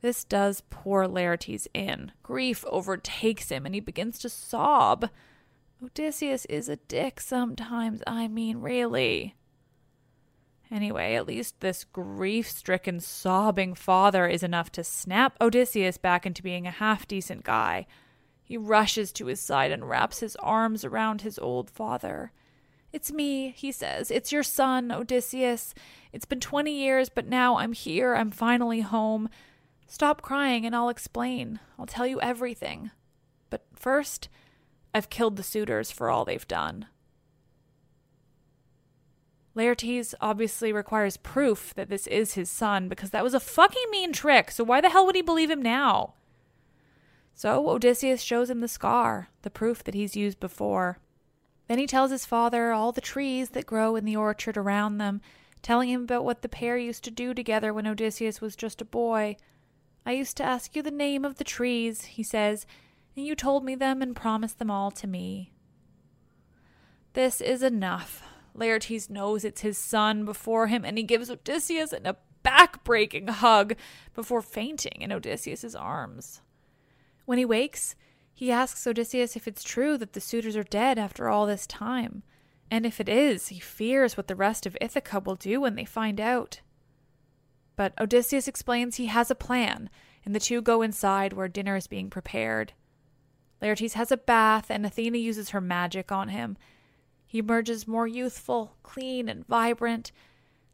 This 0.00 0.24
does 0.24 0.62
poor 0.68 1.06
Laertes 1.06 1.66
in. 1.72 2.12
Grief 2.22 2.64
overtakes 2.68 3.50
him 3.50 3.64
and 3.64 3.74
he 3.74 3.80
begins 3.80 4.18
to 4.20 4.28
sob. 4.28 5.08
Odysseus 5.82 6.44
is 6.46 6.68
a 6.68 6.76
dick 6.76 7.20
sometimes, 7.20 8.02
I 8.06 8.28
mean, 8.28 8.58
really. 8.58 9.36
Anyway, 10.70 11.14
at 11.14 11.26
least 11.26 11.60
this 11.60 11.84
grief 11.84 12.48
stricken, 12.48 12.98
sobbing 12.98 13.74
father 13.74 14.26
is 14.26 14.42
enough 14.42 14.72
to 14.72 14.82
snap 14.82 15.36
Odysseus 15.40 15.98
back 15.98 16.24
into 16.24 16.42
being 16.42 16.66
a 16.66 16.70
half 16.70 17.06
decent 17.06 17.44
guy. 17.44 17.86
He 18.42 18.56
rushes 18.56 19.12
to 19.12 19.26
his 19.26 19.40
side 19.40 19.70
and 19.70 19.88
wraps 19.88 20.20
his 20.20 20.36
arms 20.36 20.84
around 20.84 21.22
his 21.22 21.38
old 21.38 21.70
father. 21.70 22.32
It's 22.92 23.10
me, 23.10 23.54
he 23.56 23.72
says. 23.72 24.10
It's 24.10 24.32
your 24.32 24.42
son, 24.42 24.92
Odysseus. 24.92 25.74
It's 26.12 26.26
been 26.26 26.40
twenty 26.40 26.72
years, 26.72 27.08
but 27.08 27.26
now 27.26 27.56
I'm 27.56 27.72
here. 27.72 28.14
I'm 28.14 28.30
finally 28.30 28.80
home. 28.80 29.28
Stop 29.86 30.20
crying 30.20 30.66
and 30.66 30.76
I'll 30.76 30.88
explain. 30.88 31.60
I'll 31.78 31.86
tell 31.86 32.06
you 32.06 32.20
everything. 32.20 32.90
But 33.48 33.64
first, 33.74 34.28
I've 34.94 35.10
killed 35.10 35.36
the 35.36 35.42
suitors 35.42 35.90
for 35.90 36.10
all 36.10 36.24
they've 36.24 36.48
done. 36.48 36.86
Laertes 39.54 40.14
obviously 40.20 40.72
requires 40.72 41.18
proof 41.18 41.74
that 41.74 41.90
this 41.90 42.06
is 42.06 42.34
his 42.34 42.50
son 42.50 42.88
because 42.88 43.10
that 43.10 43.24
was 43.24 43.34
a 43.34 43.40
fucking 43.40 43.90
mean 43.90 44.12
trick, 44.12 44.50
so 44.50 44.64
why 44.64 44.80
the 44.80 44.88
hell 44.88 45.04
would 45.04 45.14
he 45.14 45.22
believe 45.22 45.50
him 45.50 45.60
now? 45.60 46.14
So 47.34 47.68
Odysseus 47.68 48.22
shows 48.22 48.50
him 48.50 48.60
the 48.60 48.68
scar, 48.68 49.28
the 49.42 49.50
proof 49.50 49.82
that 49.84 49.94
he's 49.94 50.16
used 50.16 50.38
before. 50.38 50.98
Then 51.68 51.78
he 51.78 51.86
tells 51.86 52.10
his 52.10 52.26
father 52.26 52.72
all 52.72 52.92
the 52.92 53.00
trees 53.00 53.50
that 53.50 53.66
grow 53.66 53.96
in 53.96 54.04
the 54.04 54.16
orchard 54.16 54.56
around 54.56 54.98
them, 54.98 55.20
telling 55.62 55.88
him 55.88 56.02
about 56.02 56.24
what 56.24 56.42
the 56.42 56.48
pair 56.48 56.76
used 56.76 57.04
to 57.04 57.10
do 57.10 57.32
together 57.32 57.72
when 57.72 57.86
Odysseus 57.86 58.40
was 58.40 58.56
just 58.56 58.80
a 58.80 58.84
boy. 58.84 59.36
I 60.04 60.12
used 60.12 60.36
to 60.38 60.44
ask 60.44 60.76
you 60.76 60.82
the 60.82 60.90
name 60.90 61.24
of 61.24 61.36
the 61.36 61.44
trees, 61.44 62.04
he 62.04 62.22
says, 62.22 62.66
and 63.16 63.24
you 63.24 63.34
told 63.34 63.64
me 63.64 63.74
them 63.74 64.02
and 64.02 64.16
promised 64.16 64.58
them 64.58 64.70
all 64.70 64.90
to 64.90 65.06
me. 65.06 65.52
This 67.14 67.40
is 67.40 67.62
enough. 67.62 68.22
Laertes 68.54 69.08
knows 69.08 69.44
it's 69.44 69.60
his 69.60 69.78
son 69.78 70.24
before 70.24 70.66
him, 70.66 70.84
and 70.84 70.98
he 70.98 71.04
gives 71.04 71.30
Odysseus 71.30 71.92
a 71.92 72.16
back-breaking 72.42 73.28
hug 73.28 73.74
before 74.14 74.42
fainting 74.42 75.00
in 75.00 75.12
Odysseus's 75.12 75.76
arms. 75.76 76.40
When 77.24 77.38
he 77.38 77.44
wakes, 77.44 77.94
he 78.32 78.50
asks 78.50 78.86
Odysseus 78.86 79.36
if 79.36 79.46
it's 79.46 79.62
true 79.62 79.96
that 79.98 80.12
the 80.12 80.20
suitors 80.20 80.56
are 80.56 80.62
dead 80.62 80.98
after 80.98 81.28
all 81.28 81.46
this 81.46 81.66
time, 81.66 82.22
and 82.70 82.86
if 82.86 83.00
it 83.00 83.08
is, 83.08 83.48
he 83.48 83.60
fears 83.60 84.16
what 84.16 84.28
the 84.28 84.36
rest 84.36 84.66
of 84.66 84.76
Ithaca 84.80 85.20
will 85.20 85.36
do 85.36 85.60
when 85.60 85.74
they 85.74 85.84
find 85.84 86.20
out. 86.20 86.60
But 87.76 87.94
Odysseus 88.00 88.48
explains 88.48 88.96
he 88.96 89.06
has 89.06 89.30
a 89.30 89.34
plan, 89.34 89.90
and 90.24 90.34
the 90.34 90.40
two 90.40 90.62
go 90.62 90.82
inside 90.82 91.32
where 91.32 91.48
dinner 91.48 91.76
is 91.76 91.86
being 91.86 92.10
prepared. 92.10 92.72
Laertes 93.60 93.94
has 93.94 94.10
a 94.10 94.16
bath, 94.16 94.70
and 94.70 94.84
Athena 94.84 95.18
uses 95.18 95.50
her 95.50 95.60
magic 95.60 96.10
on 96.10 96.30
him, 96.30 96.56
he 97.32 97.38
emerges 97.38 97.88
more 97.88 98.06
youthful, 98.06 98.76
clean, 98.82 99.26
and 99.26 99.46
vibrant. 99.46 100.12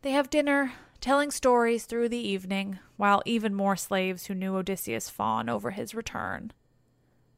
They 0.03 0.11
have 0.11 0.29
dinner, 0.29 0.73
telling 1.01 1.31
stories 1.31 1.85
through 1.85 2.09
the 2.09 2.17
evening, 2.17 2.79
while 2.97 3.23
even 3.25 3.55
more 3.55 3.77
slaves 3.77 4.27
who 4.27 4.35
knew 4.35 4.57
Odysseus 4.57 5.09
fawn 5.09 5.49
over 5.49 5.71
his 5.71 5.95
return. 5.95 6.53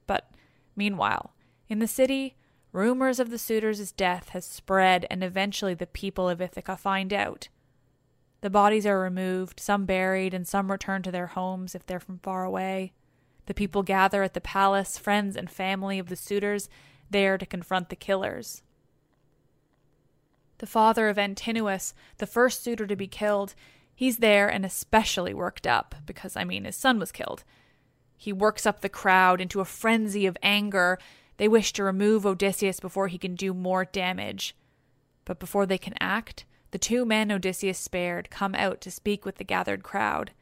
But 0.06 0.30
meanwhile, 0.74 1.34
in 1.68 1.78
the 1.78 1.86
city, 1.86 2.36
rumors 2.72 3.20
of 3.20 3.30
the 3.30 3.38
suitors' 3.38 3.92
death 3.92 4.30
has 4.30 4.44
spread, 4.44 5.06
and 5.10 5.22
eventually 5.22 5.74
the 5.74 5.86
people 5.86 6.28
of 6.28 6.40
Ithaca 6.40 6.76
find 6.76 7.12
out. 7.12 7.48
The 8.40 8.50
bodies 8.50 8.86
are 8.86 9.00
removed, 9.00 9.60
some 9.60 9.84
buried, 9.84 10.32
and 10.32 10.48
some 10.48 10.70
returned 10.70 11.04
to 11.04 11.10
their 11.10 11.28
homes 11.28 11.74
if 11.74 11.84
they're 11.84 12.00
from 12.00 12.18
far 12.18 12.44
away. 12.44 12.92
The 13.46 13.54
people 13.54 13.82
gather 13.82 14.22
at 14.22 14.34
the 14.34 14.40
palace, 14.40 14.96
friends 14.96 15.36
and 15.36 15.50
family 15.50 15.98
of 15.98 16.08
the 16.08 16.16
suitors, 16.16 16.68
there 17.10 17.36
to 17.36 17.44
confront 17.44 17.90
the 17.90 17.96
killers 17.96 18.62
the 20.60 20.66
father 20.66 21.08
of 21.08 21.18
Antinous, 21.18 21.94
the 22.18 22.26
first 22.26 22.62
suitor 22.62 22.86
to 22.86 22.94
be 22.94 23.06
killed, 23.06 23.54
he's 23.94 24.18
there 24.18 24.48
and 24.48 24.64
especially 24.64 25.34
worked 25.34 25.66
up 25.66 25.94
because, 26.06 26.36
I 26.36 26.44
mean, 26.44 26.64
his 26.64 26.76
son 26.76 26.98
was 26.98 27.10
killed. 27.10 27.44
He 28.16 28.32
works 28.32 28.66
up 28.66 28.80
the 28.80 28.90
crowd 28.90 29.40
into 29.40 29.60
a 29.60 29.64
frenzy 29.64 30.26
of 30.26 30.36
anger. 30.42 30.98
They 31.38 31.48
wish 31.48 31.72
to 31.72 31.82
remove 31.82 32.26
Odysseus 32.26 32.78
before 32.78 33.08
he 33.08 33.16
can 33.16 33.34
do 33.34 33.54
more 33.54 33.86
damage. 33.86 34.54
But 35.24 35.40
before 35.40 35.64
they 35.64 35.78
can 35.78 35.94
act, 35.98 36.44
the 36.72 36.78
two 36.78 37.06
men 37.06 37.32
Odysseus 37.32 37.78
spared 37.78 38.28
come 38.28 38.54
out 38.54 38.82
to 38.82 38.90
speak 38.90 39.24
with 39.24 39.36
the 39.36 39.44
gathered 39.44 39.82
crowd. 39.82 40.32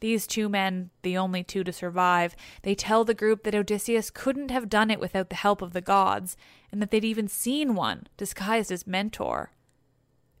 These 0.00 0.26
two 0.26 0.48
men, 0.48 0.90
the 1.02 1.16
only 1.16 1.44
two 1.44 1.62
to 1.62 1.72
survive, 1.72 2.34
they 2.62 2.74
tell 2.74 3.04
the 3.04 3.14
group 3.14 3.44
that 3.44 3.54
Odysseus 3.54 4.10
couldn't 4.10 4.50
have 4.50 4.70
done 4.70 4.90
it 4.90 4.98
without 4.98 5.28
the 5.28 5.36
help 5.36 5.60
of 5.60 5.74
the 5.74 5.82
gods, 5.82 6.36
and 6.72 6.80
that 6.80 6.90
they'd 6.90 7.04
even 7.04 7.28
seen 7.28 7.74
one 7.74 8.06
disguised 8.16 8.72
as 8.72 8.86
Mentor. 8.86 9.52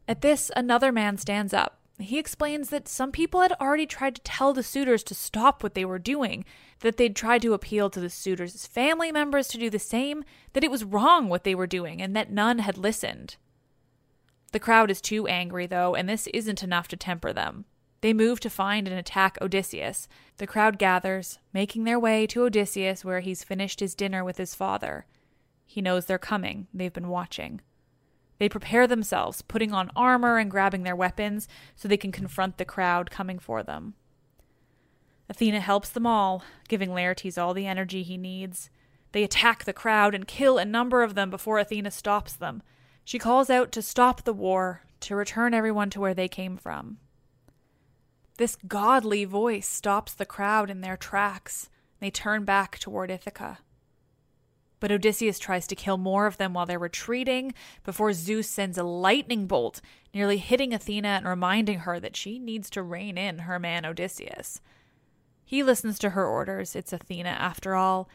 At 0.08 0.22
this, 0.22 0.50
another 0.56 0.90
man 0.90 1.18
stands 1.18 1.52
up. 1.52 1.78
He 1.98 2.18
explains 2.18 2.70
that 2.70 2.88
some 2.88 3.12
people 3.12 3.42
had 3.42 3.52
already 3.60 3.84
tried 3.84 4.14
to 4.14 4.22
tell 4.22 4.54
the 4.54 4.62
suitors 4.62 5.02
to 5.04 5.14
stop 5.14 5.62
what 5.62 5.74
they 5.74 5.84
were 5.84 5.98
doing, 5.98 6.46
that 6.80 6.96
they'd 6.96 7.14
tried 7.14 7.42
to 7.42 7.52
appeal 7.52 7.90
to 7.90 8.00
the 8.00 8.08
suitors' 8.08 8.66
family 8.66 9.12
members 9.12 9.48
to 9.48 9.58
do 9.58 9.68
the 9.68 9.78
same, 9.78 10.24
that 10.54 10.64
it 10.64 10.70
was 10.70 10.84
wrong 10.84 11.28
what 11.28 11.44
they 11.44 11.54
were 11.54 11.66
doing, 11.66 12.00
and 12.00 12.16
that 12.16 12.32
none 12.32 12.60
had 12.60 12.78
listened. 12.78 13.36
The 14.52 14.58
crowd 14.58 14.90
is 14.90 15.02
too 15.02 15.26
angry, 15.26 15.66
though, 15.66 15.94
and 15.94 16.08
this 16.08 16.26
isn't 16.28 16.62
enough 16.62 16.88
to 16.88 16.96
temper 16.96 17.34
them. 17.34 17.66
They 18.00 18.12
move 18.12 18.40
to 18.40 18.50
find 18.50 18.88
and 18.88 18.98
attack 18.98 19.36
Odysseus. 19.40 20.08
The 20.38 20.46
crowd 20.46 20.78
gathers, 20.78 21.38
making 21.52 21.84
their 21.84 21.98
way 21.98 22.26
to 22.28 22.44
Odysseus 22.44 23.04
where 23.04 23.20
he's 23.20 23.44
finished 23.44 23.80
his 23.80 23.94
dinner 23.94 24.24
with 24.24 24.38
his 24.38 24.54
father. 24.54 25.06
He 25.66 25.82
knows 25.82 26.06
they're 26.06 26.18
coming, 26.18 26.66
they've 26.72 26.92
been 26.92 27.08
watching. 27.08 27.60
They 28.38 28.48
prepare 28.48 28.86
themselves, 28.86 29.42
putting 29.42 29.72
on 29.74 29.90
armor 29.94 30.38
and 30.38 30.50
grabbing 30.50 30.82
their 30.82 30.96
weapons 30.96 31.46
so 31.76 31.86
they 31.86 31.98
can 31.98 32.10
confront 32.10 32.56
the 32.56 32.64
crowd 32.64 33.10
coming 33.10 33.38
for 33.38 33.62
them. 33.62 33.94
Athena 35.28 35.60
helps 35.60 35.90
them 35.90 36.06
all, 36.06 36.42
giving 36.66 36.90
Laertes 36.90 37.36
all 37.36 37.52
the 37.52 37.66
energy 37.66 38.02
he 38.02 38.16
needs. 38.16 38.70
They 39.12 39.22
attack 39.22 39.64
the 39.64 39.74
crowd 39.74 40.14
and 40.14 40.26
kill 40.26 40.56
a 40.56 40.64
number 40.64 41.02
of 41.02 41.14
them 41.14 41.28
before 41.28 41.58
Athena 41.58 41.90
stops 41.90 42.32
them. 42.32 42.62
She 43.04 43.18
calls 43.18 43.50
out 43.50 43.72
to 43.72 43.82
stop 43.82 44.22
the 44.22 44.32
war, 44.32 44.82
to 45.00 45.14
return 45.14 45.52
everyone 45.52 45.90
to 45.90 46.00
where 46.00 46.14
they 46.14 46.28
came 46.28 46.56
from. 46.56 46.98
This 48.40 48.56
godly 48.66 49.26
voice 49.26 49.68
stops 49.68 50.14
the 50.14 50.24
crowd 50.24 50.70
in 50.70 50.80
their 50.80 50.96
tracks. 50.96 51.68
They 51.98 52.10
turn 52.10 52.46
back 52.46 52.78
toward 52.78 53.10
Ithaca. 53.10 53.58
But 54.80 54.90
Odysseus 54.90 55.38
tries 55.38 55.66
to 55.66 55.76
kill 55.76 55.98
more 55.98 56.26
of 56.26 56.38
them 56.38 56.54
while 56.54 56.64
they're 56.64 56.78
retreating 56.78 57.52
before 57.84 58.14
Zeus 58.14 58.48
sends 58.48 58.78
a 58.78 58.82
lightning 58.82 59.46
bolt, 59.46 59.82
nearly 60.14 60.38
hitting 60.38 60.72
Athena 60.72 61.08
and 61.08 61.26
reminding 61.26 61.80
her 61.80 62.00
that 62.00 62.16
she 62.16 62.38
needs 62.38 62.70
to 62.70 62.82
rein 62.82 63.18
in 63.18 63.40
her 63.40 63.58
man 63.58 63.84
Odysseus. 63.84 64.62
He 65.44 65.62
listens 65.62 65.98
to 65.98 66.08
her 66.08 66.24
orders, 66.24 66.74
it's 66.74 66.94
Athena 66.94 67.28
after 67.28 67.74
all, 67.74 68.08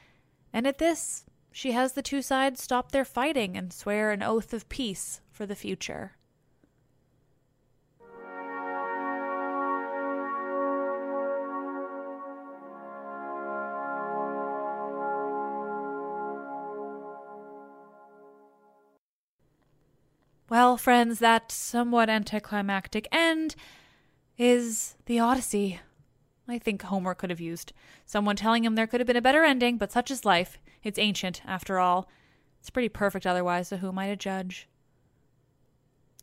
and 0.52 0.66
at 0.66 0.80
this, 0.80 1.24
she 1.52 1.74
has 1.74 1.94
the 1.94 2.02
two 2.02 2.24
sides 2.24 2.64
stop 2.64 2.92
their 2.92 3.06
fighting 3.06 3.56
and 3.56 3.72
swear 3.72 4.10
an 4.10 4.24
oath 4.24 4.54
of 4.54 4.70
peace 4.70 5.22
for 5.30 5.46
the 5.46 5.56
future. 5.56 6.14
Well, 20.56 20.78
friends, 20.78 21.20
that 21.20 21.52
somewhat 21.52 22.10
anticlimactic 22.10 23.10
end 23.12 23.58
is 24.38 24.96
the 25.06 25.20
Odyssey. 25.20 25.82
I 26.48 26.60
think 26.60 26.82
Homer 26.82 27.14
could 27.14 27.30
have 27.30 27.42
used 27.42 27.74
someone 28.06 28.38
telling 28.38 28.64
him 28.64 28.76
there 28.76 28.88
could 28.88 29.02
have 29.02 29.08
been 29.08 29.18
a 29.18 29.22
better 29.22 29.44
ending, 29.44 29.78
but 29.78 29.92
such 29.92 30.10
is 30.10 30.24
life. 30.24 30.58
It's 30.82 30.98
ancient, 30.98 31.42
after 31.46 31.78
all. 31.78 32.08
It's 32.62 32.70
pretty 32.70 32.88
perfect 32.88 33.26
otherwise, 33.26 33.68
so 33.68 33.76
who 33.76 33.90
am 33.90 34.00
I 34.00 34.08
to 34.08 34.16
judge? 34.16 34.70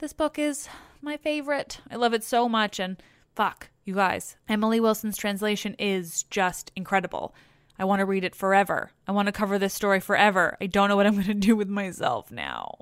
This 0.00 0.14
book 0.14 0.38
is 0.38 0.66
my 1.02 1.18
favorite. 1.18 1.82
I 1.90 1.96
love 1.96 2.14
it 2.14 2.24
so 2.24 2.48
much, 2.48 2.80
and 2.80 3.02
fuck, 3.34 3.68
you 3.84 3.96
guys. 3.96 4.38
Emily 4.48 4.80
Wilson's 4.80 5.18
translation 5.18 5.76
is 5.78 6.22
just 6.22 6.72
incredible. 6.74 7.34
I 7.78 7.84
want 7.84 8.00
to 8.00 8.06
read 8.06 8.24
it 8.24 8.34
forever. 8.34 8.92
I 9.06 9.12
want 9.12 9.26
to 9.26 9.32
cover 9.32 9.58
this 9.58 9.74
story 9.74 10.00
forever. 10.00 10.56
I 10.58 10.68
don't 10.68 10.88
know 10.88 10.96
what 10.96 11.06
I'm 11.06 11.16
going 11.16 11.26
to 11.26 11.34
do 11.34 11.54
with 11.54 11.68
myself 11.68 12.30
now 12.30 12.78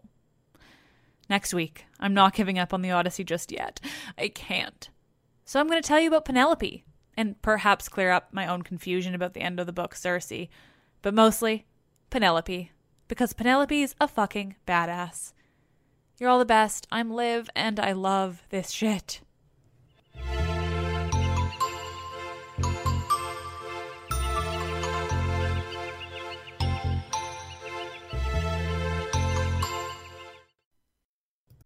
next 1.30 1.54
week. 1.54 1.86
I'm 1.98 2.12
not 2.12 2.34
giving 2.34 2.58
up 2.58 2.74
on 2.74 2.82
the 2.82 2.90
Odyssey 2.90 3.24
just 3.24 3.50
yet. 3.52 3.80
I 4.18 4.28
can't. 4.28 4.90
So 5.44 5.58
I'm 5.58 5.68
going 5.68 5.80
to 5.80 5.86
tell 5.86 6.00
you 6.00 6.08
about 6.08 6.26
Penelope, 6.26 6.84
and 7.16 7.40
perhaps 7.40 7.88
clear 7.88 8.10
up 8.10 8.28
my 8.32 8.46
own 8.46 8.62
confusion 8.62 9.14
about 9.14 9.34
the 9.34 9.40
end 9.40 9.58
of 9.58 9.66
the 9.66 9.72
book, 9.72 9.94
Circe. 9.94 10.32
But 11.02 11.14
mostly, 11.14 11.66
Penelope. 12.10 12.70
Because 13.08 13.32
Penelope's 13.32 13.94
a 14.00 14.06
fucking 14.06 14.56
badass. 14.66 15.32
You're 16.18 16.28
all 16.28 16.38
the 16.38 16.44
best. 16.44 16.86
I'm 16.92 17.10
Liv, 17.10 17.48
and 17.56 17.80
I 17.80 17.92
love 17.92 18.42
this 18.50 18.70
shit. 18.70 19.22